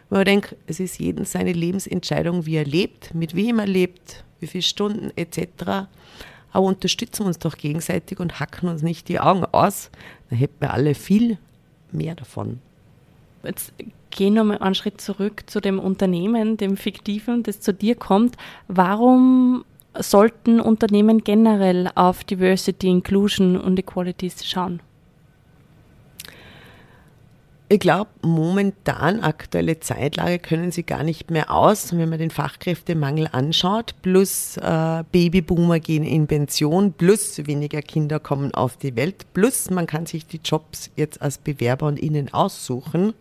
Man 0.10 0.23
denkt, 0.23 0.56
es 0.67 0.80
ist 0.80 0.99
jedem 0.99 1.25
seine 1.25 1.51
Lebensentscheidung, 1.51 2.45
wie 2.45 2.56
er 2.56 2.65
lebt, 2.65 3.13
mit 3.13 3.36
wem 3.36 3.60
er 3.60 3.67
lebt, 3.67 4.23
wie 4.39 4.47
viele 4.47 4.62
Stunden 4.62 5.12
etc 5.17 5.88
aber 6.51 6.65
unterstützen 6.65 7.23
wir 7.23 7.27
uns 7.27 7.39
doch 7.39 7.57
gegenseitig 7.57 8.19
und 8.19 8.39
hacken 8.39 8.69
uns 8.69 8.81
nicht 8.81 9.10
die 9.10 9.19
Augen 9.19 9.45
aus, 9.45 9.89
dann 10.29 10.39
hätten 10.39 10.60
wir 10.60 10.73
alle 10.73 10.95
viel 10.95 11.38
mehr 11.91 12.15
davon. 12.15 12.60
Jetzt 13.43 13.73
gehen 14.10 14.33
wir 14.33 14.43
mal 14.43 14.57
einen 14.57 14.75
Schritt 14.75 14.99
zurück 14.99 15.43
zu 15.47 15.60
dem 15.62 15.79
Unternehmen, 15.79 16.57
dem 16.57 16.77
fiktiven, 16.77 17.43
das 17.43 17.60
zu 17.60 17.73
dir 17.73 17.95
kommt. 17.95 18.36
Warum 18.67 19.63
sollten 19.97 20.60
Unternehmen 20.60 21.23
generell 21.23 21.89
auf 21.95 22.23
Diversity, 22.23 22.88
Inclusion 22.88 23.60
und 23.60 23.79
Equality 23.79 24.31
schauen? 24.43 24.81
Ich 27.69 27.82
glaube, 27.82 28.10
momentan, 28.21 29.19
aktuelle 29.19 29.82
Zeitlage, 29.82 30.39
können 30.39 30.71
sie 30.71 30.84
gar 30.84 31.03
nicht 31.03 31.30
mehr 31.30 31.51
aus, 31.51 31.91
wenn 31.91 32.08
man 32.08 32.17
den 32.17 32.32
Fachkräftemangel 32.32 33.27
anschaut, 33.30 33.93
plus 34.01 34.56
äh, 34.56 35.03
Babyboomer 35.12 35.82
gehen 35.82 36.06
in 36.06 36.27
Pension, 36.27 36.93
plus 36.93 37.45
weniger 37.45 37.82
Kinder 37.82 38.21
kommen 38.21 38.53
auf 38.53 38.77
die 38.77 38.95
Welt, 38.95 39.25
plus 39.34 39.69
man 39.69 39.86
kann 39.86 40.06
sich 40.06 40.25
die 40.25 40.39
Jobs 40.41 40.91
jetzt 40.95 41.21
als 41.21 41.39
Bewerber 41.39 41.88
und 41.88 41.99
ihnen 41.99 42.34
aussuchen, 42.34 43.13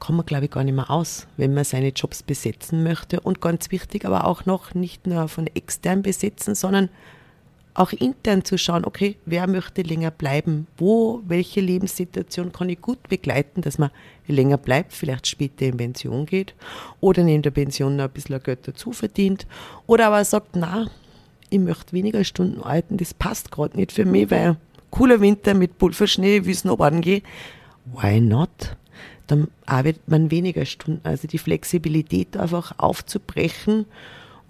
kommt 0.00 0.16
man, 0.16 0.26
glaube 0.26 0.46
ich, 0.46 0.50
gar 0.50 0.64
nicht 0.64 0.74
mehr 0.74 0.90
aus, 0.90 1.28
wenn 1.36 1.54
man 1.54 1.62
seine 1.62 1.90
Jobs 1.90 2.24
besetzen 2.24 2.82
möchte. 2.82 3.20
Und 3.20 3.40
ganz 3.40 3.70
wichtig 3.70 4.04
aber 4.04 4.26
auch 4.26 4.46
noch, 4.46 4.74
nicht 4.74 5.06
nur 5.06 5.28
von 5.28 5.46
extern 5.46 6.02
besetzen, 6.02 6.56
sondern 6.56 6.88
auch 7.78 7.92
intern 7.92 8.44
zu 8.44 8.58
schauen, 8.58 8.84
okay, 8.84 9.16
wer 9.24 9.46
möchte 9.46 9.82
länger 9.82 10.10
bleiben, 10.10 10.66
wo, 10.76 11.22
welche 11.26 11.60
Lebenssituation 11.60 12.52
kann 12.52 12.68
ich 12.68 12.80
gut 12.80 13.08
begleiten, 13.08 13.62
dass 13.62 13.78
man 13.78 13.90
länger 14.26 14.58
bleibt, 14.58 14.92
vielleicht 14.92 15.26
später 15.26 15.66
in 15.66 15.76
Pension 15.76 16.26
geht 16.26 16.54
oder 17.00 17.22
neben 17.22 17.42
der 17.42 17.52
Pension 17.52 17.96
noch 17.96 18.04
ein 18.04 18.10
bisschen 18.10 18.42
Geld 18.42 18.66
dazu 18.66 18.92
verdient 18.92 19.46
oder 19.86 20.08
aber 20.08 20.24
sagt, 20.24 20.56
na, 20.56 20.90
ich 21.50 21.60
möchte 21.60 21.92
weniger 21.92 22.24
Stunden 22.24 22.60
arbeiten, 22.60 22.96
das 22.96 23.14
passt 23.14 23.50
gerade 23.50 23.76
nicht 23.76 23.92
für 23.92 24.04
mich, 24.04 24.30
weil 24.30 24.56
cooler 24.90 25.20
Winter 25.20 25.54
mit 25.54 25.78
Pulverschnee, 25.78 26.44
wie 26.44 26.54
Snowboarden 26.54 27.00
gehe. 27.00 27.22
Why 27.86 28.20
not? 28.20 28.76
Dann 29.28 29.48
arbeitet 29.66 30.08
man 30.08 30.30
weniger 30.30 30.64
Stunden. 30.64 31.00
Also 31.04 31.28
die 31.28 31.38
Flexibilität 31.38 32.36
einfach 32.36 32.78
aufzubrechen 32.78 33.86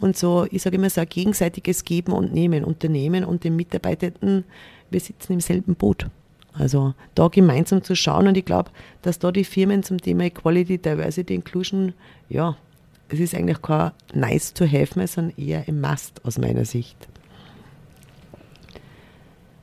und 0.01 0.17
so, 0.17 0.47
ich 0.51 0.63
sage 0.63 0.77
immer 0.77 0.91
so 0.91 1.01
ein 1.01 1.09
gegenseitiges 1.09 1.85
Geben 1.85 2.13
und 2.13 2.33
Nehmen. 2.33 2.65
Unternehmen 2.65 3.25
und 3.25 3.45
den 3.45 3.57
Mitarbeitenden, 3.57 4.45
wir 4.91 5.01
sitzen 5.01 5.35
im 5.35 5.41
selben 5.41 5.75
Boot. 5.75 6.07
Also 6.53 6.95
da 7.15 7.29
gemeinsam 7.29 7.83
zu 7.83 7.95
schauen 7.95 8.27
und 8.29 8.37
ich 8.37 8.45
glaube, 8.45 8.71
dass 9.03 9.19
da 9.19 9.31
die 9.31 9.45
Firmen 9.45 9.83
zum 9.83 9.99
Thema 9.99 10.25
Equality, 10.25 10.79
Diversity, 10.79 11.35
Inclusion, 11.35 11.95
ja, 12.29 12.57
es 13.09 13.21
ist 13.21 13.35
eigentlich 13.35 13.63
kein 13.63 13.93
nice 14.13 14.53
to 14.53 14.67
have 14.67 14.99
mehr, 14.99 15.07
sondern 15.09 15.37
eher 15.37 15.65
ein 15.67 15.81
Must 15.81 16.25
aus 16.25 16.39
meiner 16.39 16.65
Sicht. 16.65 16.97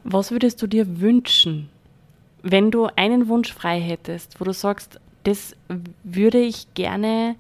Was 0.04 0.32
würdest 0.32 0.62
du 0.62 0.68
dir 0.68 1.00
wünschen, 1.02 1.70
wenn 2.44 2.72
du 2.72 2.88
einen 2.96 3.28
Wunsch 3.28 3.52
frei 3.52 3.80
hättest, 3.82 4.40
wo 4.40 4.46
du 4.46 4.54
sagst, 4.54 5.00
das 5.24 5.56
würde 6.04 6.40
ich 6.40 6.74
gerne 6.76 7.36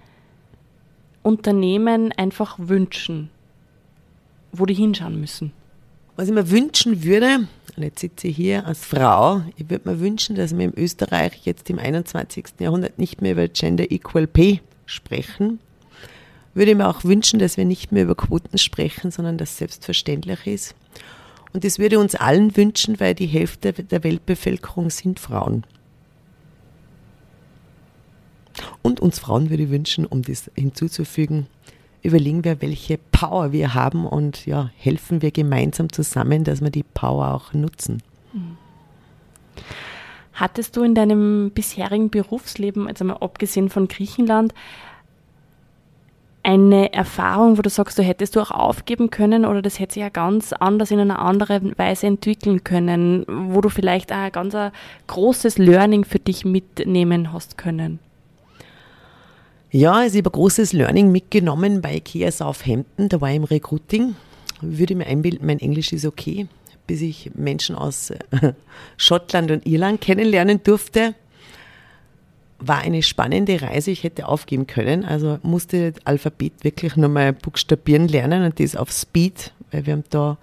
Unternehmen 1.25 2.11
einfach 2.11 2.57
wünschen, 2.59 3.29
wo 4.51 4.65
die 4.65 4.75
hinschauen 4.75 5.19
müssen? 5.19 5.51
Was 6.15 6.27
ich 6.27 6.33
mir 6.33 6.49
wünschen 6.49 7.03
würde, 7.03 7.47
und 7.75 7.83
jetzt 7.83 7.99
sitze 7.99 8.27
ich 8.27 8.35
hier 8.35 8.65
als 8.65 8.85
Frau, 8.85 9.41
ich 9.57 9.69
würde 9.69 9.89
mir 9.89 9.99
wünschen, 9.99 10.35
dass 10.35 10.55
wir 10.55 10.63
in 10.63 10.77
Österreich 10.77 11.41
jetzt 11.43 11.69
im 11.69 11.79
21. 11.79 12.45
Jahrhundert 12.59 12.99
nicht 12.99 13.21
mehr 13.21 13.33
über 13.33 13.47
Gender 13.47 13.91
Equal 13.91 14.27
Pay 14.27 14.61
sprechen. 14.85 15.59
Würde 16.53 16.75
mir 16.75 16.87
auch 16.87 17.03
wünschen, 17.03 17.39
dass 17.39 17.57
wir 17.57 17.65
nicht 17.65 17.91
mehr 17.91 18.03
über 18.03 18.15
Quoten 18.15 18.57
sprechen, 18.57 19.11
sondern 19.11 19.37
dass 19.37 19.57
selbstverständlich 19.57 20.45
ist. 20.45 20.75
Und 21.53 21.63
das 21.63 21.79
würde 21.79 21.99
uns 21.99 22.15
allen 22.15 22.55
wünschen, 22.55 22.99
weil 22.99 23.15
die 23.15 23.25
Hälfte 23.25 23.73
der 23.73 24.03
Weltbevölkerung 24.03 24.89
sind 24.89 25.19
Frauen. 25.19 25.65
Und 28.81 28.99
uns 28.99 29.19
Frauen 29.19 29.49
würde 29.49 29.63
ich 29.63 29.69
wünschen, 29.69 30.05
um 30.05 30.21
das 30.21 30.49
hinzuzufügen, 30.55 31.47
überlegen 32.03 32.43
wir, 32.43 32.61
welche 32.61 32.99
Power 33.11 33.51
wir 33.51 33.73
haben 33.73 34.05
und 34.05 34.45
ja, 34.45 34.69
helfen 34.77 35.21
wir 35.21 35.31
gemeinsam 35.31 35.91
zusammen, 35.91 36.43
dass 36.43 36.61
wir 36.61 36.69
die 36.69 36.83
Power 36.83 37.33
auch 37.33 37.53
nutzen. 37.53 38.01
Hattest 40.33 40.75
du 40.75 40.83
in 40.83 40.95
deinem 40.95 41.51
bisherigen 41.51 42.09
Berufsleben, 42.09 42.87
also 42.87 43.05
mal 43.05 43.17
abgesehen 43.17 43.69
von 43.69 43.87
Griechenland, 43.87 44.53
eine 46.43 46.93
Erfahrung, 46.93 47.57
wo 47.57 47.63
du 47.63 47.71
sagst, 47.71 47.97
du 47.97 48.03
hättest 48.03 48.35
du 48.35 48.39
auch 48.39 48.51
aufgeben 48.51 49.09
können 49.09 49.45
oder 49.45 49.63
das 49.63 49.79
hätte 49.79 49.95
sich 49.95 50.01
ja 50.01 50.09
ganz 50.09 50.53
anders 50.53 50.91
in 50.91 50.99
einer 50.99 51.17
anderen 51.17 51.75
Weise 51.79 52.05
entwickeln 52.05 52.63
können, 52.63 53.25
wo 53.27 53.61
du 53.61 53.69
vielleicht 53.69 54.11
auch 54.11 54.17
ein 54.17 54.31
ganz 54.31 54.53
ein 54.53 54.71
großes 55.07 55.57
Learning 55.57 56.03
für 56.03 56.19
dich 56.19 56.45
mitnehmen 56.45 57.33
hast 57.33 57.57
können? 57.57 57.99
Ja, 59.75 59.91
also 59.91 60.17
ich 60.17 60.23
habe 60.23 60.29
ein 60.29 60.39
großes 60.39 60.71
Learning 60.71 61.11
mitgenommen 61.11 61.81
bei 61.81 61.97
IKEA 61.97 62.31
Southampton, 62.31 63.09
da 63.09 63.19
war 63.19 63.31
ich 63.31 63.35
im 63.35 63.43
Recruiting. 63.43 64.15
Würde 64.61 64.95
mir 64.95 65.05
einbilden, 65.05 65.45
mein 65.45 65.59
Englisch 65.59 65.91
ist 65.91 66.05
okay, 66.05 66.47
bis 66.87 67.01
ich 67.01 67.31
Menschen 67.35 67.75
aus 67.75 68.13
Schottland 68.97 69.51
und 69.51 69.65
Irland 69.65 69.99
kennenlernen 69.99 70.63
durfte. 70.63 71.13
War 72.57 72.83
eine 72.83 73.03
spannende 73.03 73.61
Reise, 73.61 73.91
ich 73.91 74.05
hätte 74.05 74.29
aufgeben 74.29 74.65
können, 74.65 75.03
also 75.03 75.39
musste 75.43 75.91
das 75.91 76.05
Alphabet 76.05 76.63
wirklich 76.63 76.95
nochmal 76.95 77.33
buchstabieren 77.33 78.07
lernen 78.07 78.45
und 78.45 78.61
das 78.61 78.77
auf 78.77 78.93
Speed, 78.93 79.51
weil 79.71 79.85
wir 79.85 79.91
haben 79.91 80.05
da 80.09 80.37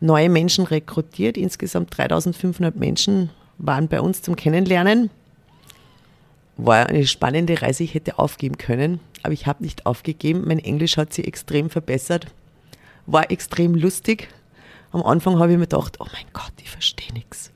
neue 0.00 0.28
Menschen 0.28 0.64
rekrutiert. 0.64 1.36
Insgesamt 1.36 1.96
3500 1.96 2.74
Menschen 2.74 3.30
waren 3.58 3.86
bei 3.86 4.00
uns 4.00 4.20
zum 4.20 4.34
Kennenlernen 4.34 5.10
war 6.56 6.86
eine 6.86 7.06
spannende 7.06 7.60
Reise. 7.62 7.84
Ich 7.84 7.94
hätte 7.94 8.18
aufgeben 8.18 8.58
können, 8.58 9.00
aber 9.22 9.32
ich 9.32 9.46
habe 9.46 9.62
nicht 9.62 9.86
aufgegeben. 9.86 10.44
Mein 10.46 10.58
Englisch 10.58 10.96
hat 10.96 11.12
sich 11.12 11.26
extrem 11.26 11.70
verbessert, 11.70 12.26
war 13.06 13.30
extrem 13.30 13.74
lustig. 13.74 14.28
Am 14.92 15.02
Anfang 15.02 15.38
habe 15.38 15.52
ich 15.52 15.58
mir 15.58 15.66
gedacht, 15.66 15.96
oh 16.00 16.06
mein 16.12 16.26
Gott, 16.32 16.52
ich 16.60 16.70
verstehe 16.70 17.12
nichts. 17.14 17.50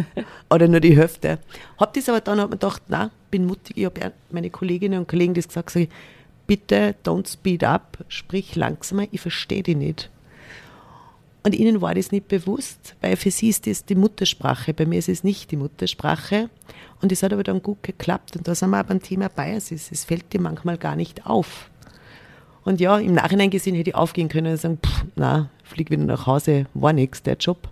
Oder 0.50 0.68
nur 0.68 0.80
die 0.80 0.96
Hälfte. 0.96 1.38
Habe 1.78 1.92
das 1.94 2.08
aber 2.08 2.22
dann 2.22 2.40
hab 2.40 2.48
mir 2.48 2.56
gedacht, 2.56 2.82
na, 2.88 3.10
bin 3.30 3.46
mutig. 3.46 3.76
Ich 3.76 3.84
habe 3.84 4.12
meine 4.30 4.48
Kolleginnen 4.48 5.00
und 5.00 5.08
Kollegen 5.08 5.34
das 5.34 5.48
gesagt, 5.48 5.70
sage, 5.70 5.88
bitte 6.46 6.94
don't 7.04 7.30
speed 7.30 7.62
up, 7.62 7.98
sprich 8.08 8.56
langsamer, 8.56 9.06
ich 9.10 9.20
verstehe 9.20 9.62
dich 9.62 9.76
nicht. 9.76 10.10
Und 11.48 11.54
ihnen 11.54 11.80
war 11.80 11.94
das 11.94 12.12
nicht 12.12 12.28
bewusst, 12.28 12.94
weil 13.00 13.16
für 13.16 13.30
sie 13.30 13.48
ist 13.48 13.66
das 13.66 13.86
die 13.86 13.94
Muttersprache. 13.94 14.74
Bei 14.74 14.84
mir 14.84 14.98
ist 14.98 15.08
es 15.08 15.24
nicht 15.24 15.50
die 15.50 15.56
Muttersprache. 15.56 16.50
Und 17.00 17.10
es 17.10 17.22
hat 17.22 17.32
aber 17.32 17.42
dann 17.42 17.62
gut 17.62 17.82
geklappt. 17.82 18.36
Und 18.36 18.46
da 18.46 18.54
sind 18.54 18.68
wir 18.68 18.84
beim 18.84 19.00
Thema 19.00 19.30
Biases. 19.30 19.90
Es 19.90 20.04
fällt 20.04 20.30
dir 20.34 20.42
manchmal 20.42 20.76
gar 20.76 20.94
nicht 20.94 21.24
auf. 21.24 21.70
Und 22.64 22.82
ja, 22.82 22.98
im 22.98 23.14
Nachhinein 23.14 23.48
gesehen 23.48 23.74
hätte 23.74 23.88
ich 23.88 23.96
aufgehen 23.96 24.28
können 24.28 24.52
und 24.52 24.60
sagen, 24.60 24.78
pff, 24.84 25.06
na, 25.16 25.48
flieg 25.64 25.90
wieder 25.90 26.04
nach 26.04 26.26
Hause, 26.26 26.66
war 26.74 26.92
nichts, 26.92 27.22
der 27.22 27.38
Job. 27.38 27.66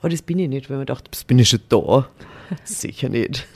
Aber 0.00 0.08
das 0.08 0.22
bin 0.22 0.38
ich 0.38 0.48
nicht, 0.48 0.70
weil 0.70 0.78
man 0.78 0.86
dachte, 0.86 1.10
das 1.10 1.24
bin 1.24 1.38
ich 1.38 1.50
schon 1.50 1.60
da. 1.68 2.08
Sicher 2.64 3.10
nicht. 3.10 3.46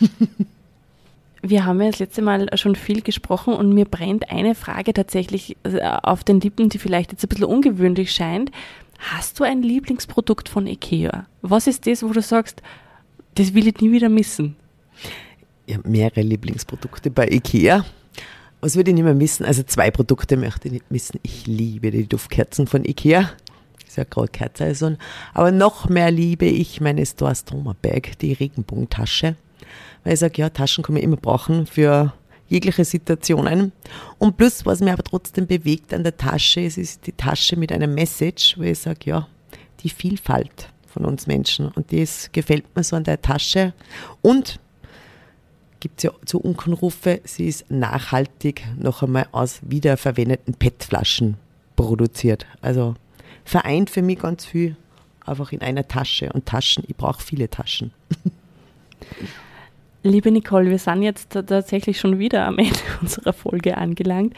Wir 1.41 1.65
haben 1.65 1.81
ja 1.81 1.91
das 1.91 2.01
letzte 2.01 2.21
Mal 2.21 2.47
schon 2.59 2.75
viel 2.75 3.01
gesprochen 3.01 3.55
und 3.55 3.73
mir 3.73 3.87
brennt 3.87 4.31
eine 4.31 4.55
Frage 4.55 4.93
tatsächlich 4.93 5.57
äh, 5.63 5.81
auf 5.81 6.25
den 6.25 6.41
Lippen, 6.41 6.69
die 6.69 6.79
vielleicht 6.79 7.13
jetzt 7.13 7.25
ein 7.25 7.29
bisschen 7.29 7.45
ungewöhnlich 7.45 8.13
scheint. 8.13 8.51
Hast 8.99 9.39
du 9.39 9.45
ein 9.45 9.63
Lieblingsprodukt 9.63 10.49
von 10.49 10.67
IKEA? 10.67 11.27
Was 11.43 11.67
ist 11.67 11.87
das, 11.87 12.03
wo 12.03 12.09
du 12.09 12.23
sagst, 12.23 12.63
das 13.35 13.55
will 13.55 13.69
ich 13.69 13.81
nie 13.81 13.93
wieder 13.93 14.09
missen? 14.09 14.57
Ich 15.67 15.77
habe 15.77 15.89
mehrere 15.89 16.23
Lieblingsprodukte 16.23 17.11
bei 17.11 17.29
IKEA. 17.29 17.85
Was 18.61 18.77
würde 18.77 18.91
ich 18.91 18.95
nicht 18.95 19.05
mehr 19.05 19.15
missen? 19.15 19.45
Also 19.45 19.63
zwei 19.63 19.91
Produkte 19.91 20.37
möchte 20.37 20.69
ich 20.69 20.73
nicht 20.73 20.91
missen. 20.91 21.21
Ich 21.23 21.47
liebe 21.47 21.91
die 21.91 22.09
Duftkerzen 22.09 22.67
von 22.67 22.85
IKEA. 22.85 23.31
Ist 23.87 23.97
ja 23.97 24.05
gerade 24.05 24.29
Kerzsaison. 24.29 24.97
Aber 25.35 25.51
noch 25.51 25.89
mehr 25.89 26.11
liebe 26.11 26.47
ich 26.47 26.81
meine 26.81 27.05
Storstroma 27.05 27.77
Bag, 27.81 28.19
die 28.21 28.33
Regenbogentasche. 28.33 29.37
Weil 30.05 30.15
ich 30.15 30.21
sage, 30.21 30.41
ja, 30.41 30.51
Taschen 30.51 30.85
kann 30.85 30.95
man 30.95 31.03
immer 31.03 31.17
brauchen 31.17 31.67
für 31.67 32.13
jegliche 32.49 32.85
Situationen. 32.85 33.73
Und 34.19 34.37
plus, 34.37 34.65
was 34.65 34.81
mir 34.81 34.93
aber 34.93 35.03
trotzdem 35.03 35.47
bewegt 35.47 35.93
an 35.93 36.05
der 36.05 36.17
Tasche, 36.17 36.61
ist, 36.61 36.79
ist 36.79 37.07
die 37.07 37.13
Tasche 37.13 37.57
mit 37.57 37.73
einer 37.73 37.87
Message, 37.87 38.57
wo 38.59 38.63
ich 38.63 38.79
sage, 38.79 39.01
ja, 39.05 39.29
die 39.81 39.91
Vielfalt 39.91 40.71
von 40.87 41.05
uns 41.05 41.27
Menschen. 41.27 41.69
Und 41.69 41.93
das 41.93 42.31
gefällt 42.33 42.75
mir 42.75 42.85
so 42.85 42.97
an 42.97 43.05
der 43.05 43.21
Tasche. 43.21 43.75
Und 44.23 44.61
gibt 45.81 45.99
es 45.99 46.05
ja 46.05 46.11
zu 46.25 46.41
Unkenrufe, 46.41 47.21
sie 47.25 47.49
ist 47.49 47.71
nachhaltig 47.71 48.65
noch 48.79 49.03
einmal 49.03 49.29
aus 49.33 49.61
wiederverwendeten 49.63 50.55
PET-Flaschen 50.55 51.37
produziert. 51.77 52.47
Also 52.63 52.95
vereint 53.45 53.91
für 53.91 54.03
mich 54.03 54.19
ganz 54.19 54.45
viel 54.45 54.77
einfach 55.25 55.53
in 55.53 55.61
einer 55.61 55.87
Tasche. 55.87 56.33
Und 56.33 56.47
Taschen, 56.47 56.85
ich 56.87 56.97
brauche 56.97 57.23
viele 57.23 57.51
Taschen. 57.51 57.93
Liebe 60.07 60.31
Nicole, 60.31 60.71
wir 60.71 60.79
sind 60.79 61.03
jetzt 61.03 61.31
tatsächlich 61.31 61.99
schon 61.99 62.21
wieder 62.21 62.47
am 62.47 62.59
Ende 62.59 62.79
unserer 63.01 63.33
Folge 63.33 63.77
angelangt. 63.77 64.35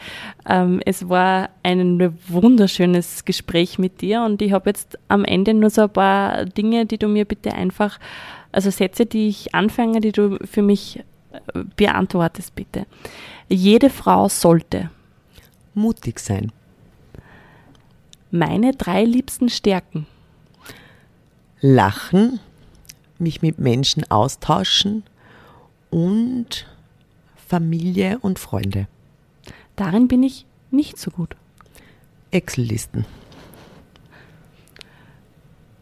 Ähm, 0.47 0.81
es 0.83 1.09
war 1.09 1.49
ein 1.61 2.17
wunderschönes 2.27 3.23
Gespräch 3.23 3.77
mit 3.77 4.01
dir 4.01 4.23
und 4.23 4.41
ich 4.41 4.51
habe 4.51 4.71
jetzt 4.71 4.97
am 5.09 5.23
Ende 5.23 5.53
nur 5.53 5.69
so 5.69 5.83
ein 5.83 5.93
paar 5.93 6.45
Dinge, 6.45 6.87
die 6.87 6.97
du 6.97 7.07
mir 7.07 7.25
bitte 7.25 7.53
einfach, 7.53 7.99
also 8.51 8.71
Sätze, 8.71 9.05
die 9.05 9.27
ich 9.27 9.53
anfange, 9.53 10.01
die 10.01 10.11
du 10.11 10.39
für 10.43 10.63
mich 10.63 11.03
äh, 11.33 11.63
beantwortest, 11.75 12.55
bitte. 12.55 12.87
Jede 13.47 13.91
Frau 13.91 14.27
sollte 14.27 14.89
mutig 15.75 16.19
sein. 16.19 16.51
Meine 18.31 18.73
drei 18.73 19.03
liebsten 19.03 19.49
Stärken. 19.49 20.07
Lachen, 21.61 22.39
mich 23.19 23.43
mit 23.43 23.59
Menschen 23.59 24.09
austauschen, 24.09 25.03
und 25.89 26.67
Familie 27.47 28.19
und 28.21 28.39
Freunde. 28.39 28.87
Darin 29.75 30.07
bin 30.07 30.23
ich 30.23 30.45
nicht 30.71 30.97
so 30.97 31.11
gut. 31.11 31.35
Excel-Listen. 32.31 33.05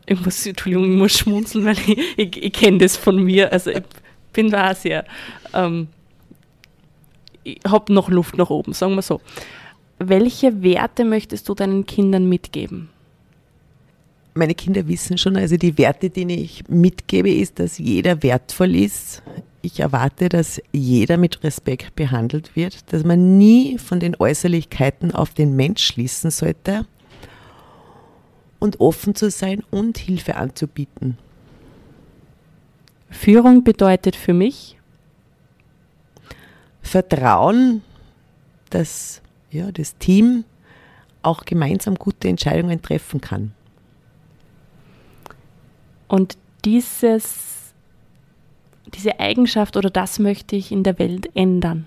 Irgendwas, 0.06 0.46
Entschuldigung, 0.46 0.92
ich 0.92 0.98
muss 0.98 1.18
schmunzeln, 1.18 1.66
weil 1.66 1.78
ich, 1.80 1.98
ich, 2.18 2.44
ich 2.44 2.54
kenne 2.54 2.78
das 2.78 2.96
von 2.96 3.22
mir. 3.22 3.52
Also 3.52 3.72
ich 3.72 3.84
bin 4.32 4.50
da 4.50 4.74
sehr, 4.74 5.04
ähm, 5.54 5.90
ich 7.44 7.60
habe 7.68 7.92
noch 7.92 8.10
Luft 8.10 8.38
nach 8.38 8.50
oben, 8.50 8.74
sagen 8.74 8.96
wir 8.96 9.02
so. 9.02 9.20
Welche 10.00 10.62
Werte 10.62 11.04
möchtest 11.04 11.50
du 11.50 11.56
deinen 11.56 11.86
Kindern 11.86 12.30
mitgeben? 12.30 12.90
Meine 14.38 14.54
Kinder 14.54 14.88
wissen 14.88 15.18
schon, 15.18 15.36
also 15.36 15.58
die 15.58 15.78
Werte, 15.80 16.12
die 16.12 16.32
ich 16.32 16.64
mitgebe, 16.70 17.34
ist, 17.34 17.60
dass 17.60 17.80
jeder 17.80 18.22
wertvoll 18.22 18.76
ist, 18.76 19.24
ich 19.64 19.80
erwarte, 19.80 20.30
dass 20.30 20.62
jeder 20.72 21.18
mit 21.18 21.44
Respekt 21.44 21.96
behandelt 21.96 22.56
wird, 22.56 22.94
dass 22.94 23.04
man 23.04 23.38
nie 23.38 23.80
von 23.80 24.00
den 24.00 24.16
Äußerlichkeiten 24.16 25.14
auf 25.14 25.34
den 25.34 25.56
Mensch 25.56 25.84
schließen 25.84 26.30
sollte 26.30 26.86
und 28.60 28.80
offen 28.80 29.16
zu 29.16 29.32
sein 29.32 29.64
und 29.72 29.98
Hilfe 29.98 30.36
anzubieten. 30.36 31.18
Führung 33.10 33.64
bedeutet 33.64 34.16
für 34.16 34.34
mich 34.34 34.78
Vertrauen, 36.82 37.82
dass 38.70 39.22
ja, 39.50 39.72
das 39.72 39.98
Team 39.98 40.46
auch 41.24 41.44
gemeinsam 41.44 41.96
gute 41.96 42.28
Entscheidungen 42.28 42.82
treffen 42.82 43.20
kann. 43.20 43.54
Und 46.08 46.38
dieses, 46.66 47.74
diese 48.94 49.20
Eigenschaft 49.20 49.78
oder 49.78 49.90
das 49.90 50.20
möchte 50.20 50.56
ich 50.56 50.72
in 50.72 50.84
der 50.84 51.00
Welt 51.00 51.30
ändern. 51.36 51.86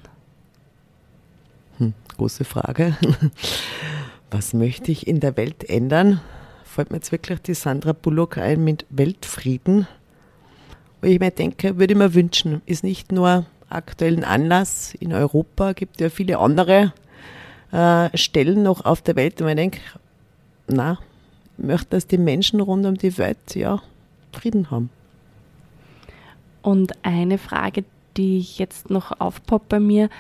Hm, 1.79 1.95
große 2.17 2.45
Frage. 2.45 2.97
Was 4.31 4.53
möchte 4.53 4.93
ich 4.93 5.07
in 5.07 5.21
der 5.21 5.37
Welt 5.37 5.69
ändern? 5.69 6.21
Fällt 6.65 6.91
mir 6.91 6.99
jetzt 6.99 7.11
wirklich 7.11 7.41
die 7.41 7.55
Sandra 7.55 7.93
Bullock 7.93 8.39
ein 8.39 8.63
mit 8.63 8.87
Weltfrieden. 8.91 9.89
Wo 11.01 11.09
ich 11.09 11.19
mir 11.19 11.31
denke, 11.31 11.79
würde 11.79 11.95
ich 11.95 11.99
mir 11.99 12.15
wünschen, 12.15 12.63
ist 12.67 12.85
nicht 12.85 13.11
nur 13.11 13.47
aktuellen 13.71 14.25
Anlass 14.25 14.95
in 14.95 15.13
Europa, 15.13 15.73
gibt 15.73 16.01
ja 16.01 16.11
viele 16.11 16.39
andere 16.39 16.93
äh, 17.73 18.17
Stellen 18.17 18.63
noch 18.63 18.85
auf 18.85 19.01
der 19.01 19.17
Welt, 19.17 19.41
wo 19.41 19.45
man 19.45 19.57
denkt, 19.57 19.81
na, 20.69 20.99
ich 21.57 21.65
möchte, 21.65 21.89
dass 21.91 22.07
die 22.07 22.19
Menschen 22.19 22.61
rund 22.61 22.87
um 22.87 22.97
die 22.97 23.17
Welt 23.19 23.55
ja 23.55 23.83
Frieden 24.33 24.71
haben. 24.71 24.91
Und 26.63 26.93
eine 27.05 27.39
Frage, 27.39 27.85
die 28.17 28.41
jetzt 28.41 28.91
noch 28.91 29.19
aufpoppt 29.21 29.69
bei 29.69 29.81
mir, 29.81 30.11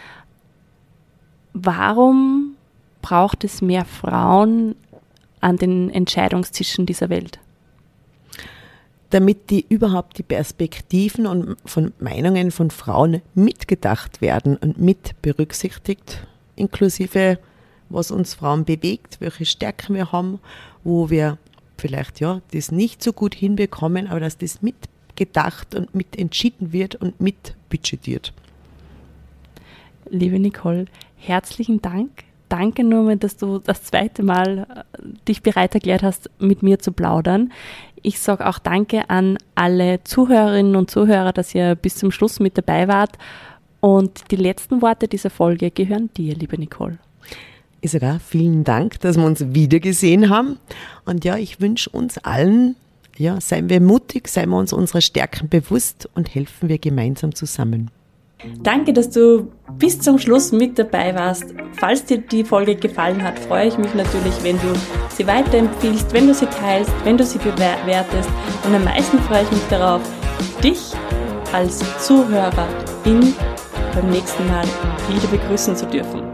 warum 1.52 2.56
braucht 3.02 3.44
es 3.44 3.62
mehr 3.62 3.84
Frauen 3.84 4.74
an 5.40 5.56
den 5.56 5.90
Entscheidungstischen 5.90 6.86
dieser 6.86 7.08
Welt? 7.10 7.38
Damit 9.10 9.50
die 9.50 9.66
überhaupt 9.68 10.18
die 10.18 10.22
Perspektiven 10.22 11.26
und 11.26 11.56
von 11.64 11.92
Meinungen 11.98 12.52
von 12.52 12.70
Frauen 12.70 13.22
mitgedacht 13.34 14.20
werden 14.20 14.56
und 14.56 14.78
mit 14.78 15.20
berücksichtigt, 15.20 16.26
inklusive 16.54 17.38
was 17.90 18.10
uns 18.10 18.34
Frauen 18.34 18.64
bewegt, 18.64 19.20
welche 19.20 19.44
Stärken 19.44 19.94
wir 19.94 20.12
haben, 20.12 20.38
wo 20.84 21.10
wir 21.10 21.38
vielleicht 21.80 22.20
ja 22.20 22.40
das 22.52 22.70
nicht 22.70 23.02
so 23.02 23.12
gut 23.12 23.34
hinbekommen, 23.34 24.06
aber 24.06 24.20
dass 24.20 24.38
das 24.38 24.62
mitgedacht 24.62 25.74
und 25.74 25.94
mit 25.94 26.16
entschieden 26.18 26.72
wird 26.72 26.94
und 26.96 27.20
mit 27.20 27.54
budgetiert. 27.68 28.32
Liebe 30.08 30.38
Nicole, 30.38 30.86
herzlichen 31.16 31.80
Dank. 31.82 32.10
Danke 32.48 32.82
nur, 32.82 33.14
dass 33.14 33.36
du 33.36 33.60
das 33.60 33.84
zweite 33.84 34.24
Mal 34.24 34.66
äh, 34.68 35.02
dich 35.28 35.42
bereit 35.42 35.72
erklärt 35.74 36.02
hast, 36.02 36.30
mit 36.40 36.64
mir 36.64 36.80
zu 36.80 36.90
plaudern. 36.90 37.52
Ich 38.02 38.18
sage 38.18 38.46
auch 38.48 38.58
Danke 38.58 39.08
an 39.08 39.38
alle 39.54 40.02
Zuhörerinnen 40.02 40.74
und 40.74 40.90
Zuhörer, 40.90 41.32
dass 41.32 41.54
ihr 41.54 41.76
bis 41.76 41.94
zum 41.96 42.10
Schluss 42.10 42.40
mit 42.40 42.58
dabei 42.58 42.88
wart. 42.88 43.18
Und 43.78 44.30
die 44.32 44.36
letzten 44.36 44.82
Worte 44.82 45.06
dieser 45.06 45.30
Folge 45.30 45.70
gehören 45.70 46.10
dir, 46.16 46.34
liebe 46.34 46.58
Nicole. 46.58 46.98
Auch 47.84 48.20
vielen 48.20 48.64
Dank, 48.64 49.00
dass 49.00 49.16
wir 49.16 49.24
uns 49.24 49.54
wiedergesehen 49.54 50.28
haben. 50.28 50.58
Und 51.04 51.24
ja, 51.24 51.36
ich 51.36 51.60
wünsche 51.60 51.90
uns 51.90 52.18
allen, 52.18 52.76
ja, 53.16 53.40
seien 53.40 53.68
wir 53.68 53.80
mutig, 53.80 54.28
seien 54.28 54.50
wir 54.50 54.58
uns 54.58 54.72
unserer 54.72 55.00
Stärken 55.00 55.48
bewusst 55.48 56.08
und 56.14 56.34
helfen 56.34 56.68
wir 56.68 56.78
gemeinsam 56.78 57.34
zusammen. 57.34 57.90
Danke, 58.62 58.92
dass 58.92 59.10
du 59.10 59.50
bis 59.78 60.00
zum 60.00 60.18
Schluss 60.18 60.50
mit 60.52 60.78
dabei 60.78 61.14
warst. 61.14 61.54
Falls 61.72 62.04
dir 62.04 62.18
die 62.18 62.42
Folge 62.42 62.74
gefallen 62.74 63.22
hat, 63.22 63.38
freue 63.38 63.68
ich 63.68 63.76
mich 63.76 63.94
natürlich, 63.94 64.42
wenn 64.42 64.56
du 64.56 64.72
sie 65.14 65.26
weiterempfiehlst, 65.26 66.12
wenn 66.12 66.26
du 66.26 66.34
sie 66.34 66.46
teilst, 66.46 66.92
wenn 67.04 67.18
du 67.18 67.24
sie 67.24 67.38
bewertest. 67.38 68.30
Und 68.64 68.74
am 68.74 68.84
meisten 68.84 69.18
freue 69.20 69.42
ich 69.42 69.50
mich 69.50 69.66
darauf, 69.68 70.00
dich 70.62 70.80
als 71.52 71.80
Zuhörerin 72.06 73.34
beim 73.94 74.10
nächsten 74.10 74.46
Mal 74.46 74.64
wieder 75.10 75.28
begrüßen 75.28 75.76
zu 75.76 75.86
dürfen. 75.86 76.29